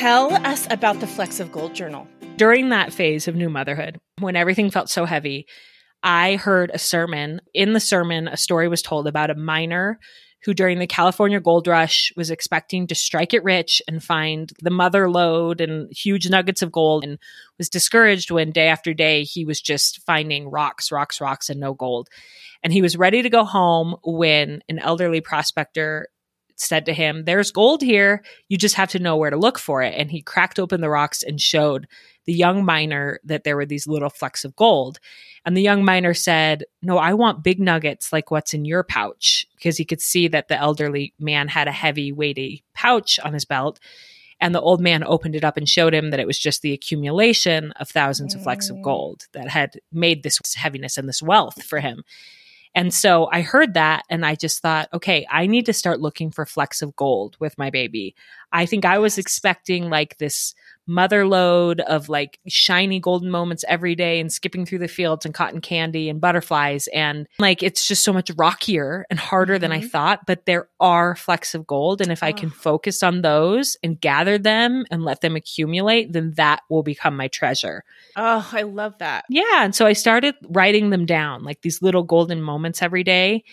Tell 0.00 0.32
us 0.46 0.66
about 0.70 0.98
the 1.00 1.06
Flecks 1.06 1.40
of 1.40 1.52
Gold 1.52 1.74
Journal. 1.74 2.08
during 2.38 2.70
that 2.70 2.90
phase 2.90 3.28
of 3.28 3.34
new 3.34 3.50
motherhood, 3.50 4.00
when 4.18 4.34
everything 4.34 4.70
felt 4.70 4.88
so 4.88 5.04
heavy, 5.04 5.46
I 6.02 6.36
heard 6.36 6.70
a 6.72 6.78
sermon. 6.78 7.42
In 7.52 7.74
the 7.74 7.80
sermon, 7.80 8.26
a 8.26 8.38
story 8.38 8.66
was 8.66 8.80
told 8.80 9.06
about 9.06 9.28
a 9.28 9.34
miner 9.34 9.98
who, 10.44 10.54
during 10.54 10.78
the 10.78 10.86
California 10.86 11.38
gold 11.38 11.66
rush, 11.66 12.14
was 12.16 12.30
expecting 12.30 12.86
to 12.86 12.94
strike 12.94 13.34
it 13.34 13.44
rich 13.44 13.82
and 13.86 14.02
find 14.02 14.50
the 14.62 14.70
mother 14.70 15.10
lode 15.10 15.60
and 15.60 15.92
huge 15.94 16.30
nuggets 16.30 16.62
of 16.62 16.72
gold, 16.72 17.04
and 17.04 17.18
was 17.58 17.68
discouraged 17.68 18.30
when 18.30 18.52
day 18.52 18.68
after 18.68 18.94
day 18.94 19.22
he 19.22 19.44
was 19.44 19.60
just 19.60 20.00
finding 20.06 20.48
rocks, 20.50 20.90
rocks, 20.90 21.20
rocks, 21.20 21.50
and 21.50 21.60
no 21.60 21.74
gold. 21.74 22.08
And 22.62 22.72
he 22.72 22.80
was 22.80 22.96
ready 22.96 23.20
to 23.20 23.28
go 23.28 23.44
home 23.44 23.96
when 24.02 24.62
an 24.66 24.78
elderly 24.78 25.20
prospector 25.20 26.08
said 26.60 26.86
to 26.86 26.92
him, 26.92 27.24
There's 27.24 27.50
gold 27.50 27.82
here. 27.82 28.22
You 28.48 28.58
just 28.58 28.74
have 28.74 28.90
to 28.90 28.98
know 28.98 29.16
where 29.16 29.30
to 29.30 29.36
look 29.36 29.58
for 29.58 29.82
it. 29.82 29.94
And 29.96 30.10
he 30.10 30.22
cracked 30.22 30.58
open 30.58 30.80
the 30.80 30.90
rocks 30.90 31.22
and 31.22 31.40
showed 31.40 31.86
the 32.26 32.32
young 32.34 32.64
miner 32.64 33.18
that 33.24 33.44
there 33.44 33.56
were 33.56 33.66
these 33.66 33.86
little 33.86 34.10
flecks 34.10 34.44
of 34.44 34.54
gold. 34.56 35.00
And 35.46 35.56
the 35.56 35.62
young 35.62 35.84
miner 35.84 36.12
said, 36.14 36.64
No, 36.82 36.98
I 36.98 37.14
want 37.14 37.42
big 37.42 37.60
nuggets 37.60 38.12
like 38.12 38.30
what's 38.30 38.52
in 38.54 38.64
your 38.64 38.82
pouch, 38.82 39.46
because 39.56 39.76
he 39.78 39.84
could 39.84 40.00
see 40.00 40.28
that 40.28 40.48
the 40.48 40.58
elderly 40.58 41.14
man 41.18 41.48
had 41.48 41.66
a 41.66 41.72
heavy, 41.72 42.12
weighty 42.12 42.62
pouch 42.74 43.18
on 43.20 43.32
his 43.32 43.44
belt. 43.44 43.80
And 44.42 44.54
the 44.54 44.60
old 44.60 44.80
man 44.80 45.04
opened 45.04 45.34
it 45.36 45.44
up 45.44 45.56
and 45.58 45.68
showed 45.68 45.94
him 45.94 46.10
that 46.10 46.20
it 46.20 46.26
was 46.26 46.38
just 46.38 46.62
the 46.62 46.72
accumulation 46.72 47.72
of 47.72 47.90
thousands 47.90 48.34
of 48.34 48.42
flecks 48.42 48.70
of 48.70 48.76
Mm. 48.76 48.82
gold 48.82 49.26
that 49.32 49.48
had 49.48 49.80
made 49.92 50.22
this 50.22 50.38
heaviness 50.54 50.96
and 50.96 51.06
this 51.08 51.22
wealth 51.22 51.62
for 51.62 51.80
him. 51.80 52.04
And 52.74 52.94
so 52.94 53.28
I 53.32 53.42
heard 53.42 53.74
that 53.74 54.04
and 54.08 54.24
I 54.24 54.36
just 54.36 54.60
thought, 54.62 54.88
okay, 54.92 55.26
I 55.30 55.46
need 55.46 55.66
to 55.66 55.72
start 55.72 56.00
looking 56.00 56.30
for 56.30 56.46
flecks 56.46 56.82
of 56.82 56.94
gold 56.94 57.36
with 57.40 57.58
my 57.58 57.68
baby. 57.70 58.14
I 58.52 58.66
think 58.66 58.84
I 58.84 58.98
was 58.98 59.18
expecting 59.18 59.90
like 59.90 60.18
this 60.18 60.54
mother 60.90 61.26
lode 61.26 61.80
of 61.80 62.08
like 62.08 62.38
shiny 62.48 62.98
golden 63.00 63.30
moments 63.30 63.64
every 63.68 63.94
day 63.94 64.18
and 64.20 64.32
skipping 64.32 64.66
through 64.66 64.80
the 64.80 64.88
fields 64.88 65.24
and 65.24 65.32
cotton 65.32 65.60
candy 65.60 66.08
and 66.08 66.20
butterflies. 66.20 66.88
And 66.88 67.26
like 67.38 67.62
it's 67.62 67.86
just 67.86 68.02
so 68.04 68.12
much 68.12 68.30
rockier 68.36 69.06
and 69.08 69.18
harder 69.18 69.58
than 69.58 69.70
I 69.72 69.80
Mhm. 69.80 69.90
thought. 69.90 70.26
But 70.26 70.46
there 70.46 70.68
are 70.80 71.14
flecks 71.14 71.54
of 71.54 71.66
gold. 71.66 72.00
And 72.00 72.10
if 72.10 72.22
I 72.22 72.32
can 72.32 72.48
Oh. 72.50 72.54
focus 72.60 73.02
on 73.02 73.22
those 73.22 73.76
and 73.82 74.00
gather 74.00 74.36
them 74.36 74.84
and 74.90 75.04
let 75.04 75.20
them 75.20 75.36
accumulate, 75.36 76.12
then 76.12 76.32
that 76.36 76.62
will 76.68 76.82
become 76.82 77.16
my 77.16 77.28
treasure. 77.28 77.84
Oh, 78.16 78.48
I 78.52 78.62
love 78.62 78.98
that. 78.98 79.24
Yeah. 79.30 79.64
And 79.64 79.74
so 79.74 79.86
I 79.86 79.92
started 79.92 80.34
writing 80.48 80.90
them 80.90 81.06
down, 81.06 81.44
like 81.44 81.62
these 81.62 81.80
little 81.80 82.02
golden 82.02 82.42
moments 82.42 82.82
every 82.82 83.04
day. 83.04 83.44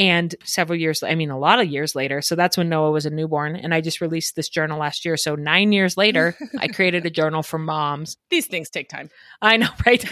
And 0.00 0.34
several 0.44 0.80
years, 0.80 1.02
I 1.02 1.14
mean, 1.14 1.28
a 1.28 1.38
lot 1.38 1.60
of 1.60 1.68
years 1.68 1.94
later. 1.94 2.22
So 2.22 2.34
that's 2.34 2.56
when 2.56 2.70
Noah 2.70 2.90
was 2.90 3.04
a 3.04 3.10
newborn. 3.10 3.54
And 3.54 3.74
I 3.74 3.82
just 3.82 4.00
released 4.00 4.34
this 4.34 4.48
journal 4.48 4.78
last 4.78 5.04
year. 5.04 5.18
So 5.18 5.34
nine 5.34 5.72
years 5.72 5.98
later, 5.98 6.34
I 6.58 6.68
created 6.74 7.04
a 7.04 7.10
journal 7.10 7.42
for 7.42 7.58
moms. 7.58 8.16
These 8.30 8.46
things 8.46 8.70
take 8.70 8.88
time. 8.88 9.10
I 9.42 9.58
know, 9.58 9.68
right? 9.86 10.02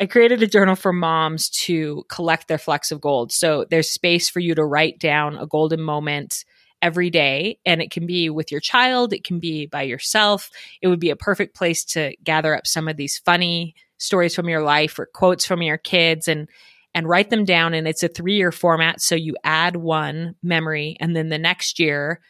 I 0.00 0.06
created 0.06 0.42
a 0.42 0.48
journal 0.48 0.74
for 0.74 0.92
moms 0.92 1.50
to 1.50 2.02
collect 2.08 2.48
their 2.48 2.58
flecks 2.58 2.90
of 2.90 3.00
gold. 3.00 3.30
So 3.30 3.64
there's 3.70 3.88
space 3.88 4.28
for 4.28 4.40
you 4.40 4.56
to 4.56 4.64
write 4.64 4.98
down 4.98 5.38
a 5.38 5.46
golden 5.46 5.82
moment 5.82 6.44
every 6.82 7.08
day. 7.08 7.60
And 7.64 7.80
it 7.80 7.92
can 7.92 8.06
be 8.06 8.30
with 8.30 8.50
your 8.50 8.60
child, 8.60 9.12
it 9.12 9.22
can 9.22 9.38
be 9.38 9.66
by 9.66 9.82
yourself. 9.82 10.50
It 10.82 10.88
would 10.88 11.00
be 11.00 11.10
a 11.10 11.16
perfect 11.16 11.54
place 11.54 11.84
to 11.86 12.16
gather 12.24 12.56
up 12.56 12.66
some 12.66 12.88
of 12.88 12.96
these 12.96 13.18
funny 13.18 13.76
stories 13.98 14.34
from 14.34 14.48
your 14.48 14.62
life 14.62 14.98
or 14.98 15.06
quotes 15.06 15.46
from 15.46 15.62
your 15.62 15.78
kids 15.78 16.26
and 16.26 16.48
and 16.94 17.08
write 17.08 17.30
them 17.30 17.44
down 17.44 17.74
and 17.74 17.86
it's 17.86 18.02
a 18.02 18.08
3-year 18.08 18.52
format 18.52 19.00
so 19.00 19.14
you 19.14 19.36
add 19.44 19.76
one 19.76 20.34
memory 20.42 20.96
and 21.00 21.14
then 21.14 21.28
the 21.28 21.38
next 21.38 21.78
year 21.78 22.20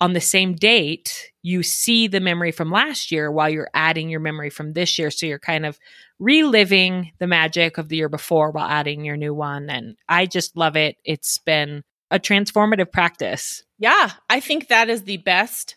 on 0.00 0.12
the 0.12 0.20
same 0.20 0.54
date 0.54 1.32
you 1.42 1.62
see 1.62 2.06
the 2.06 2.20
memory 2.20 2.50
from 2.50 2.70
last 2.70 3.10
year 3.12 3.30
while 3.30 3.48
you're 3.48 3.70
adding 3.72 4.10
your 4.10 4.20
memory 4.20 4.50
from 4.50 4.72
this 4.72 4.98
year. 4.98 5.10
So 5.10 5.26
you're 5.26 5.38
kind 5.38 5.64
of 5.64 5.78
reliving 6.18 7.12
the 7.18 7.26
magic 7.26 7.78
of 7.78 7.88
the 7.88 7.96
year 7.96 8.08
before 8.08 8.50
while 8.50 8.68
adding 8.68 9.04
your 9.04 9.16
new 9.16 9.32
one 9.32 9.70
and 9.70 9.96
I 10.08 10.26
just 10.26 10.56
love 10.56 10.76
it. 10.76 10.96
It's 11.04 11.38
been 11.38 11.84
a 12.10 12.18
transformative 12.18 12.92
practice. 12.92 13.62
Yeah, 13.78 14.10
I 14.28 14.40
think 14.40 14.68
that 14.68 14.90
is 14.90 15.04
the 15.04 15.18
best 15.18 15.76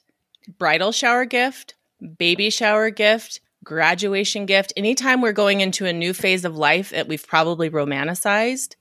bridal 0.57 0.91
shower 0.91 1.25
gift, 1.25 1.75
baby 2.17 2.49
shower 2.49 2.89
gift, 2.89 3.41
graduation 3.69 4.47
gift. 4.47 4.73
Anytime 4.75 5.21
we're 5.21 5.31
going 5.31 5.61
into 5.61 5.85
a 5.85 5.93
new 5.93 6.11
phase 6.11 6.43
of 6.43 6.57
life 6.57 6.89
that 6.89 7.07
we've 7.07 7.25
probably 7.27 7.69
romanticized, 7.69 8.75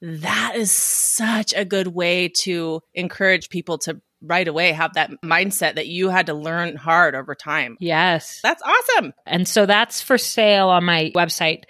that 0.00 0.52
is 0.54 0.70
such 0.70 1.52
a 1.52 1.64
good 1.64 1.88
way 1.88 2.28
to 2.28 2.80
encourage 2.94 3.48
people 3.48 3.78
to 3.78 4.00
right 4.22 4.46
away 4.46 4.70
have 4.70 4.94
that 4.94 5.10
mindset 5.24 5.74
that 5.74 5.88
you 5.88 6.10
had 6.10 6.26
to 6.26 6.34
learn 6.34 6.76
hard 6.76 7.16
over 7.16 7.34
time. 7.34 7.76
Yes. 7.80 8.38
That's 8.40 8.62
awesome. 8.62 9.12
And 9.26 9.48
so 9.48 9.66
that's 9.66 10.00
for 10.00 10.16
sale 10.16 10.68
on 10.68 10.84
my 10.84 11.10
website 11.16 11.64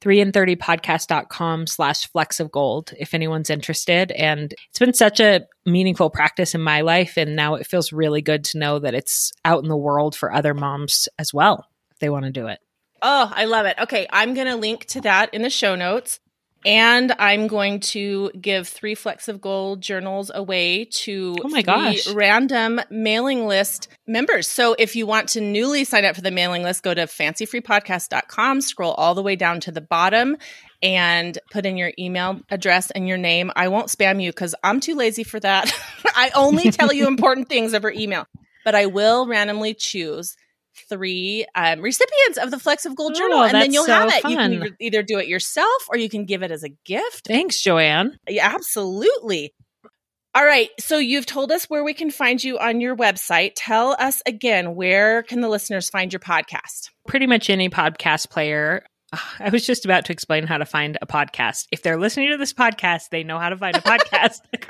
3 0.00 0.20
and 0.20 0.32
30 0.32 0.54
podcast.com 0.54 1.66
slash 1.66 2.08
flecks 2.12 2.38
of 2.38 2.52
gold 2.52 2.92
if 2.96 3.12
anyone's 3.12 3.50
interested. 3.50 4.12
And 4.12 4.54
it's 4.68 4.78
been 4.78 4.94
such 4.94 5.18
a 5.18 5.46
meaningful 5.66 6.10
practice 6.10 6.54
in 6.54 6.60
my 6.60 6.82
life. 6.82 7.16
And 7.16 7.34
now 7.34 7.56
it 7.56 7.66
feels 7.66 7.92
really 7.92 8.22
good 8.22 8.44
to 8.44 8.58
know 8.58 8.78
that 8.78 8.94
it's 8.94 9.32
out 9.44 9.64
in 9.64 9.68
the 9.68 9.76
world 9.76 10.14
for 10.14 10.32
other 10.32 10.54
moms 10.54 11.08
as 11.18 11.34
well 11.34 11.66
they 12.00 12.08
want 12.08 12.24
to 12.24 12.30
do 12.30 12.46
it. 12.48 12.58
Oh, 13.02 13.30
I 13.34 13.44
love 13.44 13.66
it. 13.66 13.76
Okay, 13.78 14.06
I'm 14.10 14.34
going 14.34 14.46
to 14.46 14.56
link 14.56 14.86
to 14.86 15.00
that 15.02 15.34
in 15.34 15.42
the 15.42 15.50
show 15.50 15.74
notes. 15.74 16.20
And 16.66 17.14
I'm 17.18 17.46
going 17.46 17.80
to 17.80 18.30
give 18.40 18.66
three 18.66 18.94
Flecks 18.94 19.28
of 19.28 19.42
Gold 19.42 19.82
journals 19.82 20.30
away 20.34 20.86
to 20.86 21.36
oh 21.44 21.48
my 21.48 21.60
gosh. 21.60 22.08
random 22.08 22.80
mailing 22.88 23.46
list 23.46 23.88
members. 24.06 24.48
So 24.48 24.74
if 24.78 24.96
you 24.96 25.06
want 25.06 25.28
to 25.30 25.42
newly 25.42 25.84
sign 25.84 26.06
up 26.06 26.14
for 26.14 26.22
the 26.22 26.30
mailing 26.30 26.62
list, 26.62 26.82
go 26.82 26.94
to 26.94 27.02
fancyfreepodcast.com, 27.02 28.62
scroll 28.62 28.92
all 28.92 29.14
the 29.14 29.22
way 29.22 29.36
down 29.36 29.60
to 29.60 29.72
the 29.72 29.82
bottom 29.82 30.38
and 30.82 31.38
put 31.50 31.66
in 31.66 31.76
your 31.76 31.92
email 31.98 32.40
address 32.50 32.90
and 32.90 33.06
your 33.06 33.18
name. 33.18 33.52
I 33.54 33.68
won't 33.68 33.88
spam 33.88 34.22
you 34.22 34.30
because 34.30 34.54
I'm 34.64 34.80
too 34.80 34.94
lazy 34.94 35.24
for 35.24 35.38
that. 35.40 35.70
I 36.14 36.30
only 36.34 36.70
tell 36.70 36.94
you 36.94 37.06
important 37.08 37.50
things 37.50 37.74
over 37.74 37.90
email, 37.90 38.26
but 38.64 38.74
I 38.74 38.86
will 38.86 39.26
randomly 39.26 39.74
choose 39.74 40.34
three 40.88 41.46
um, 41.54 41.80
recipients 41.80 42.38
of 42.38 42.50
the 42.50 42.58
Flecks 42.58 42.86
of 42.86 42.96
Gold 42.96 43.12
oh, 43.14 43.18
Journal, 43.18 43.42
and 43.42 43.54
then 43.54 43.72
you'll 43.72 43.84
so 43.84 43.92
have 43.92 44.08
it. 44.12 44.22
Fun. 44.22 44.52
You 44.52 44.60
can 44.60 44.76
either 44.80 45.02
do 45.02 45.18
it 45.18 45.28
yourself 45.28 45.86
or 45.88 45.96
you 45.96 46.08
can 46.08 46.24
give 46.24 46.42
it 46.42 46.50
as 46.50 46.64
a 46.64 46.70
gift. 46.84 47.26
Thanks, 47.26 47.60
Joanne. 47.60 48.18
Yeah, 48.28 48.50
absolutely. 48.54 49.54
All 50.36 50.44
right, 50.44 50.70
so 50.80 50.98
you've 50.98 51.26
told 51.26 51.52
us 51.52 51.66
where 51.66 51.84
we 51.84 51.94
can 51.94 52.10
find 52.10 52.42
you 52.42 52.58
on 52.58 52.80
your 52.80 52.96
website. 52.96 53.52
Tell 53.54 53.94
us 54.00 54.20
again 54.26 54.74
where 54.74 55.22
can 55.22 55.40
the 55.40 55.48
listeners 55.48 55.88
find 55.88 56.12
your 56.12 56.18
podcast? 56.18 56.90
Pretty 57.06 57.28
much 57.28 57.48
any 57.48 57.70
podcast 57.70 58.30
player. 58.30 58.84
I 59.38 59.50
was 59.50 59.66
just 59.66 59.84
about 59.84 60.04
to 60.06 60.12
explain 60.12 60.46
how 60.46 60.58
to 60.58 60.64
find 60.64 60.98
a 61.00 61.06
podcast. 61.06 61.66
If 61.72 61.82
they're 61.82 61.98
listening 61.98 62.30
to 62.30 62.36
this 62.36 62.52
podcast, 62.52 63.10
they 63.10 63.24
know 63.24 63.38
how 63.38 63.48
to 63.48 63.56
find 63.56 63.76
a 63.76 63.80
podcast. 63.80 64.40
um, 64.54 64.68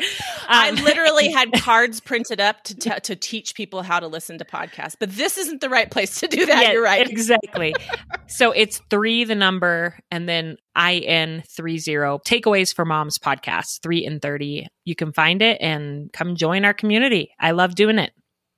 I 0.49 0.71
literally 0.71 1.31
had 1.31 1.53
cards 1.61 2.01
printed 2.01 2.41
up 2.41 2.63
to 2.65 2.75
t- 2.75 3.01
to 3.03 3.17
teach 3.17 3.55
people 3.55 3.83
how 3.83 4.01
to 4.01 4.07
listen 4.07 4.39
to 4.39 4.45
podcasts, 4.45 4.97
but 4.99 5.11
this 5.11 5.39
isn't 5.39 5.61
the 5.61 5.69
right 5.69 5.91
place 5.91 6.21
to 6.21 6.29
do 6.29 6.47
that. 6.47 6.63
Yeah, 6.63 6.73
You're 6.73 6.83
right. 6.83 7.09
Exactly. 7.09 7.75
so 8.27 8.51
it's 8.51 8.81
three, 8.91 9.25
the 9.25 9.35
number, 9.35 9.99
and 10.11 10.29
then 10.29 10.57
IN 10.77 11.43
three 11.49 11.79
zero 11.79 12.19
takeaways 12.27 12.75
for 12.75 12.85
moms 12.85 13.19
podcast, 13.19 13.83
three 13.83 14.05
and 14.05 14.21
30. 14.21 14.67
You 14.85 14.95
can 14.95 15.13
find 15.13 15.43
it 15.43 15.59
and 15.61 16.13
come 16.13 16.37
join 16.37 16.65
our 16.65 16.75
community. 16.75 17.31
I 17.39 17.53
love 17.53 17.75
doing 17.75 17.99
it. 17.99 18.13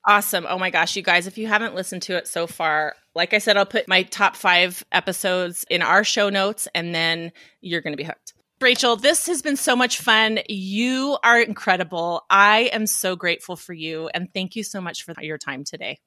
Awesome. 0.06 0.46
Oh 0.48 0.58
my 0.58 0.70
gosh, 0.70 0.94
you 0.94 1.02
guys, 1.02 1.26
if 1.26 1.36
you 1.36 1.48
haven't 1.48 1.74
listened 1.74 2.02
to 2.02 2.16
it 2.16 2.28
so 2.28 2.46
far, 2.46 2.94
like 3.16 3.32
I 3.32 3.38
said, 3.38 3.56
I'll 3.56 3.66
put 3.66 3.88
my 3.88 4.02
top 4.02 4.36
five 4.36 4.84
episodes 4.92 5.64
in 5.70 5.82
our 5.82 6.04
show 6.04 6.28
notes 6.28 6.68
and 6.74 6.94
then 6.94 7.32
you're 7.60 7.80
going 7.80 7.94
to 7.94 7.96
be 7.96 8.04
hooked. 8.04 8.34
Rachel, 8.60 8.96
this 8.96 9.26
has 9.26 9.42
been 9.42 9.56
so 9.56 9.74
much 9.74 9.98
fun. 9.98 10.38
You 10.48 11.18
are 11.24 11.40
incredible. 11.40 12.22
I 12.30 12.70
am 12.72 12.86
so 12.86 13.16
grateful 13.16 13.56
for 13.56 13.72
you. 13.72 14.08
And 14.14 14.28
thank 14.32 14.54
you 14.54 14.62
so 14.62 14.80
much 14.80 15.02
for 15.02 15.14
your 15.20 15.38
time 15.38 15.64
today. 15.64 15.98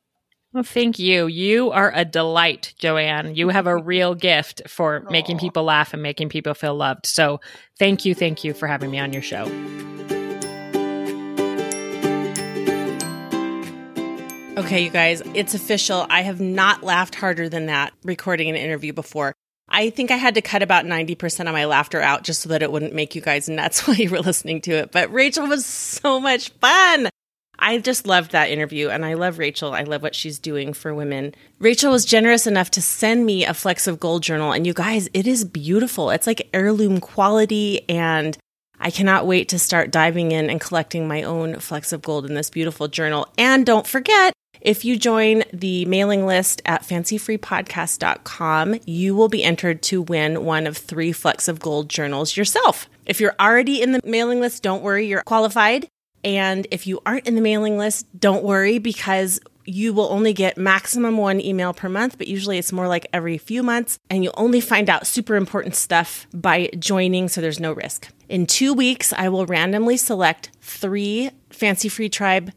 Well, 0.54 0.64
thank 0.64 0.98
you. 0.98 1.28
You 1.28 1.70
are 1.72 1.92
a 1.94 2.06
delight, 2.06 2.74
Joanne. 2.80 3.36
You 3.36 3.50
have 3.50 3.68
a 3.68 3.78
real 3.78 4.16
gift 4.16 4.64
for 4.68 5.06
making 5.12 5.38
people 5.38 5.64
laugh 5.64 5.94
and 5.94 6.02
making 6.02 6.30
people 6.30 6.56
feel 6.56 6.76
loved. 6.76 7.06
So 7.06 7.40
thank 7.78 8.04
you. 8.04 8.16
Thank 8.16 8.44
you 8.44 8.56
for 8.56 8.68
having 8.68 8.90
me 8.90 8.98
on 8.98 9.14
your 9.14 9.22
show. 9.22 9.46
Okay, 14.60 14.84
you 14.84 14.90
guys, 14.90 15.22
it's 15.36 15.54
official. 15.54 16.06
I 16.10 16.22
have 16.24 16.42
not 16.42 16.84
laughed 16.84 17.16
harder 17.16 17.48
than 17.48 17.68
that 17.68 17.94
recording 18.04 18.50
an 18.50 18.58
interview 18.58 18.92
before. 18.92 19.34
I 19.70 19.90
think 19.90 20.12
I 20.12 20.18
had 20.18 20.36
to 20.36 20.42
cut 20.42 20.62
about 20.62 20.84
90% 20.84 21.48
of 21.48 21.54
my 21.54 21.64
laughter 21.64 22.02
out 22.02 22.24
just 22.24 22.42
so 22.42 22.50
that 22.50 22.62
it 22.62 22.70
wouldn't 22.70 22.94
make 22.94 23.16
you 23.16 23.22
guys 23.22 23.48
nuts 23.48 23.80
while 23.88 23.96
you 23.96 24.10
were 24.10 24.20
listening 24.20 24.60
to 24.64 24.72
it. 24.72 24.92
But 24.92 25.14
Rachel 25.14 25.48
was 25.48 25.66
so 25.66 26.20
much 26.20 26.50
fun. 26.60 27.08
I 27.58 27.78
just 27.78 28.06
loved 28.06 28.34
that 28.34 28.50
interview 28.50 28.90
and 28.90 29.06
I 29.06 29.14
love 29.14 29.38
Rachel. 29.38 29.72
I 29.72 29.84
love 29.84 30.02
what 30.02 30.14
she's 30.14 30.40
doing 30.40 30.74
for 30.74 30.94
women. 30.94 31.36
Rachel 31.60 31.94
was 31.94 32.04
generous 32.04 32.46
enough 32.46 32.70
to 32.72 32.82
send 32.82 33.26
me 33.26 33.46
a 33.46 33.54
Flecks 33.54 33.88
of 33.88 33.98
Gold 33.98 34.24
journal. 34.24 34.52
And 34.52 34.68
you 34.68 34.74
guys, 34.74 35.08
it 35.14 35.26
is 35.26 35.46
beautiful. 35.46 36.10
It's 36.10 36.28
like 36.28 36.50
heirloom 36.54 37.00
quality 37.00 37.88
and 37.88 38.38
I 38.78 38.92
cannot 38.92 39.26
wait 39.26 39.48
to 39.50 39.60
start 39.60 39.90
diving 39.90 40.34
in 40.34 40.50
and 40.50 40.60
collecting 40.60 41.08
my 41.08 41.24
own 41.24 41.60
Flecks 41.60 41.94
of 41.94 42.02
Gold 42.02 42.26
in 42.26 42.34
this 42.34 42.50
beautiful 42.50 42.90
journal. 42.90 43.30
And 43.38 43.66
don't 43.66 43.88
forget, 43.88 44.34
if 44.62 44.84
you 44.84 44.98
join 44.98 45.44
the 45.54 45.86
mailing 45.86 46.26
list 46.26 46.62
at 46.66 46.84
fancyfreepodcast.com, 46.84 48.80
you 48.86 49.16
will 49.16 49.30
be 49.30 49.44
entered 49.44 49.82
to 49.84 50.02
win 50.02 50.44
one 50.44 50.68
of 50.68 50.78
three 50.78 51.12
Flecks 51.12 51.48
of 51.48 51.60
Gold 51.60 51.90
journals 51.90 52.36
yourself. 52.36 52.90
If 53.06 53.20
you're 53.20 53.36
already 53.40 53.82
in 53.82 53.94
the 53.94 54.02
mailing 54.04 54.42
list, 54.42 54.64
don't 54.64 54.84
worry, 54.84 55.08
you're 55.08 55.22
qualified. 55.24 55.88
And 56.24 56.68
if 56.72 56.86
you 56.86 57.00
aren't 57.06 57.28
in 57.28 57.36
the 57.36 57.42
mailing 57.42 57.78
list, 57.78 58.06
don't 58.20 58.44
worry 58.44 58.78
because 58.78 59.40
you 59.66 59.94
will 59.94 60.12
only 60.12 60.34
get 60.34 60.58
maximum 60.58 61.18
one 61.18 61.40
email 61.40 61.74
per 61.74 61.88
month, 61.88 62.18
but 62.18 62.28
usually 62.28 62.58
it's 62.58 62.72
more 62.72 62.88
like 62.88 63.08
every 63.14 63.38
few 63.38 63.62
months. 63.62 64.00
And 64.10 64.24
you'll 64.24 64.34
only 64.36 64.62
find 64.62 64.90
out 64.90 65.08
super 65.08 65.36
important 65.36 65.76
stuff 65.76 66.28
by 66.34 66.70
joining, 66.80 67.30
so 67.30 67.40
there's 67.40 67.60
no 67.60 67.72
risk. 67.72 68.10
In 68.28 68.46
two 68.46 68.74
weeks, 68.74 69.14
I 69.14 69.30
will 69.30 69.46
randomly 69.46 69.96
select 69.96 70.50
three 70.60 71.30
Fancy 71.52 71.88
Free 71.88 72.10
Tribe 72.10 72.52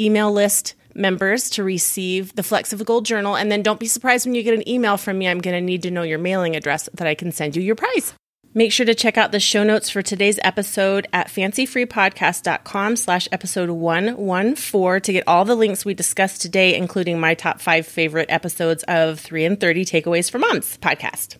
email 0.00 0.32
list 0.32 0.74
members 0.98 1.48
to 1.50 1.64
receive 1.64 2.34
the 2.34 2.42
Flecks 2.42 2.72
of 2.72 2.84
Gold 2.84 3.06
Journal. 3.06 3.36
And 3.36 3.50
then 3.50 3.62
don't 3.62 3.80
be 3.80 3.86
surprised 3.86 4.26
when 4.26 4.34
you 4.34 4.42
get 4.42 4.54
an 4.54 4.68
email 4.68 4.96
from 4.96 5.18
me. 5.18 5.28
I'm 5.28 5.40
going 5.40 5.54
to 5.54 5.60
need 5.60 5.82
to 5.82 5.90
know 5.90 6.02
your 6.02 6.18
mailing 6.18 6.56
address 6.56 6.88
that 6.94 7.06
I 7.06 7.14
can 7.14 7.32
send 7.32 7.56
you 7.56 7.62
your 7.62 7.76
prize. 7.76 8.14
Make 8.54 8.72
sure 8.72 8.86
to 8.86 8.94
check 8.94 9.18
out 9.18 9.30
the 9.30 9.40
show 9.40 9.62
notes 9.62 9.90
for 9.90 10.02
today's 10.02 10.38
episode 10.42 11.06
at 11.12 11.28
fancyfreepodcast.com 11.28 12.96
slash 12.96 13.28
episode 13.30 13.70
114 13.70 15.00
to 15.02 15.12
get 15.12 15.28
all 15.28 15.44
the 15.44 15.54
links 15.54 15.84
we 15.84 15.94
discussed 15.94 16.42
today, 16.42 16.74
including 16.74 17.20
my 17.20 17.34
top 17.34 17.60
five 17.60 17.86
favorite 17.86 18.30
episodes 18.30 18.82
of 18.88 19.20
3 19.20 19.44
and 19.44 19.60
30 19.60 19.84
Takeaways 19.84 20.30
for 20.30 20.38
Moms 20.38 20.78
podcast. 20.78 21.36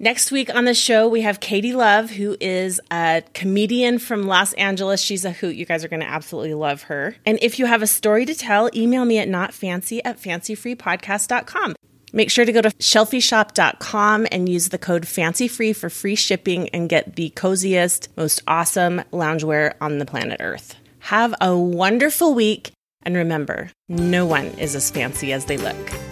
Next 0.00 0.30
week 0.30 0.54
on 0.54 0.64
the 0.64 0.74
show, 0.74 1.08
we 1.08 1.22
have 1.22 1.40
Katie 1.40 1.72
Love, 1.72 2.10
who 2.10 2.36
is 2.40 2.80
a 2.88 3.24
comedian 3.34 3.98
from 3.98 4.28
Los 4.28 4.52
Angeles. 4.52 5.00
She's 5.00 5.24
a 5.24 5.32
hoot. 5.32 5.56
You 5.56 5.66
guys 5.66 5.84
are 5.84 5.88
going 5.88 6.00
to 6.00 6.06
absolutely 6.06 6.54
love 6.54 6.82
her. 6.82 7.16
And 7.26 7.36
if 7.42 7.58
you 7.58 7.66
have 7.66 7.82
a 7.82 7.86
story 7.88 8.24
to 8.26 8.34
tell, 8.34 8.70
email 8.76 9.04
me 9.04 9.18
at 9.18 9.26
notfancy 9.26 10.00
at 10.04 10.20
fancyfreepodcast.com. 10.20 11.74
Make 12.12 12.30
sure 12.30 12.44
to 12.44 12.52
go 12.52 12.62
to 12.62 12.70
shelfyshop.com 12.70 14.28
and 14.30 14.48
use 14.48 14.68
the 14.68 14.78
code 14.78 15.02
FANCYFREE 15.02 15.74
for 15.74 15.90
free 15.90 16.14
shipping 16.14 16.68
and 16.70 16.88
get 16.88 17.16
the 17.16 17.30
coziest, 17.30 18.08
most 18.16 18.40
awesome 18.46 19.02
loungewear 19.12 19.74
on 19.80 19.98
the 19.98 20.06
planet 20.06 20.40
Earth. 20.40 20.76
Have 21.00 21.34
a 21.40 21.56
wonderful 21.56 22.34
week. 22.34 22.70
And 23.02 23.16
remember, 23.16 23.70
no 23.88 24.26
one 24.26 24.46
is 24.58 24.74
as 24.76 24.90
fancy 24.90 25.32
as 25.32 25.46
they 25.46 25.56
look. 25.56 26.07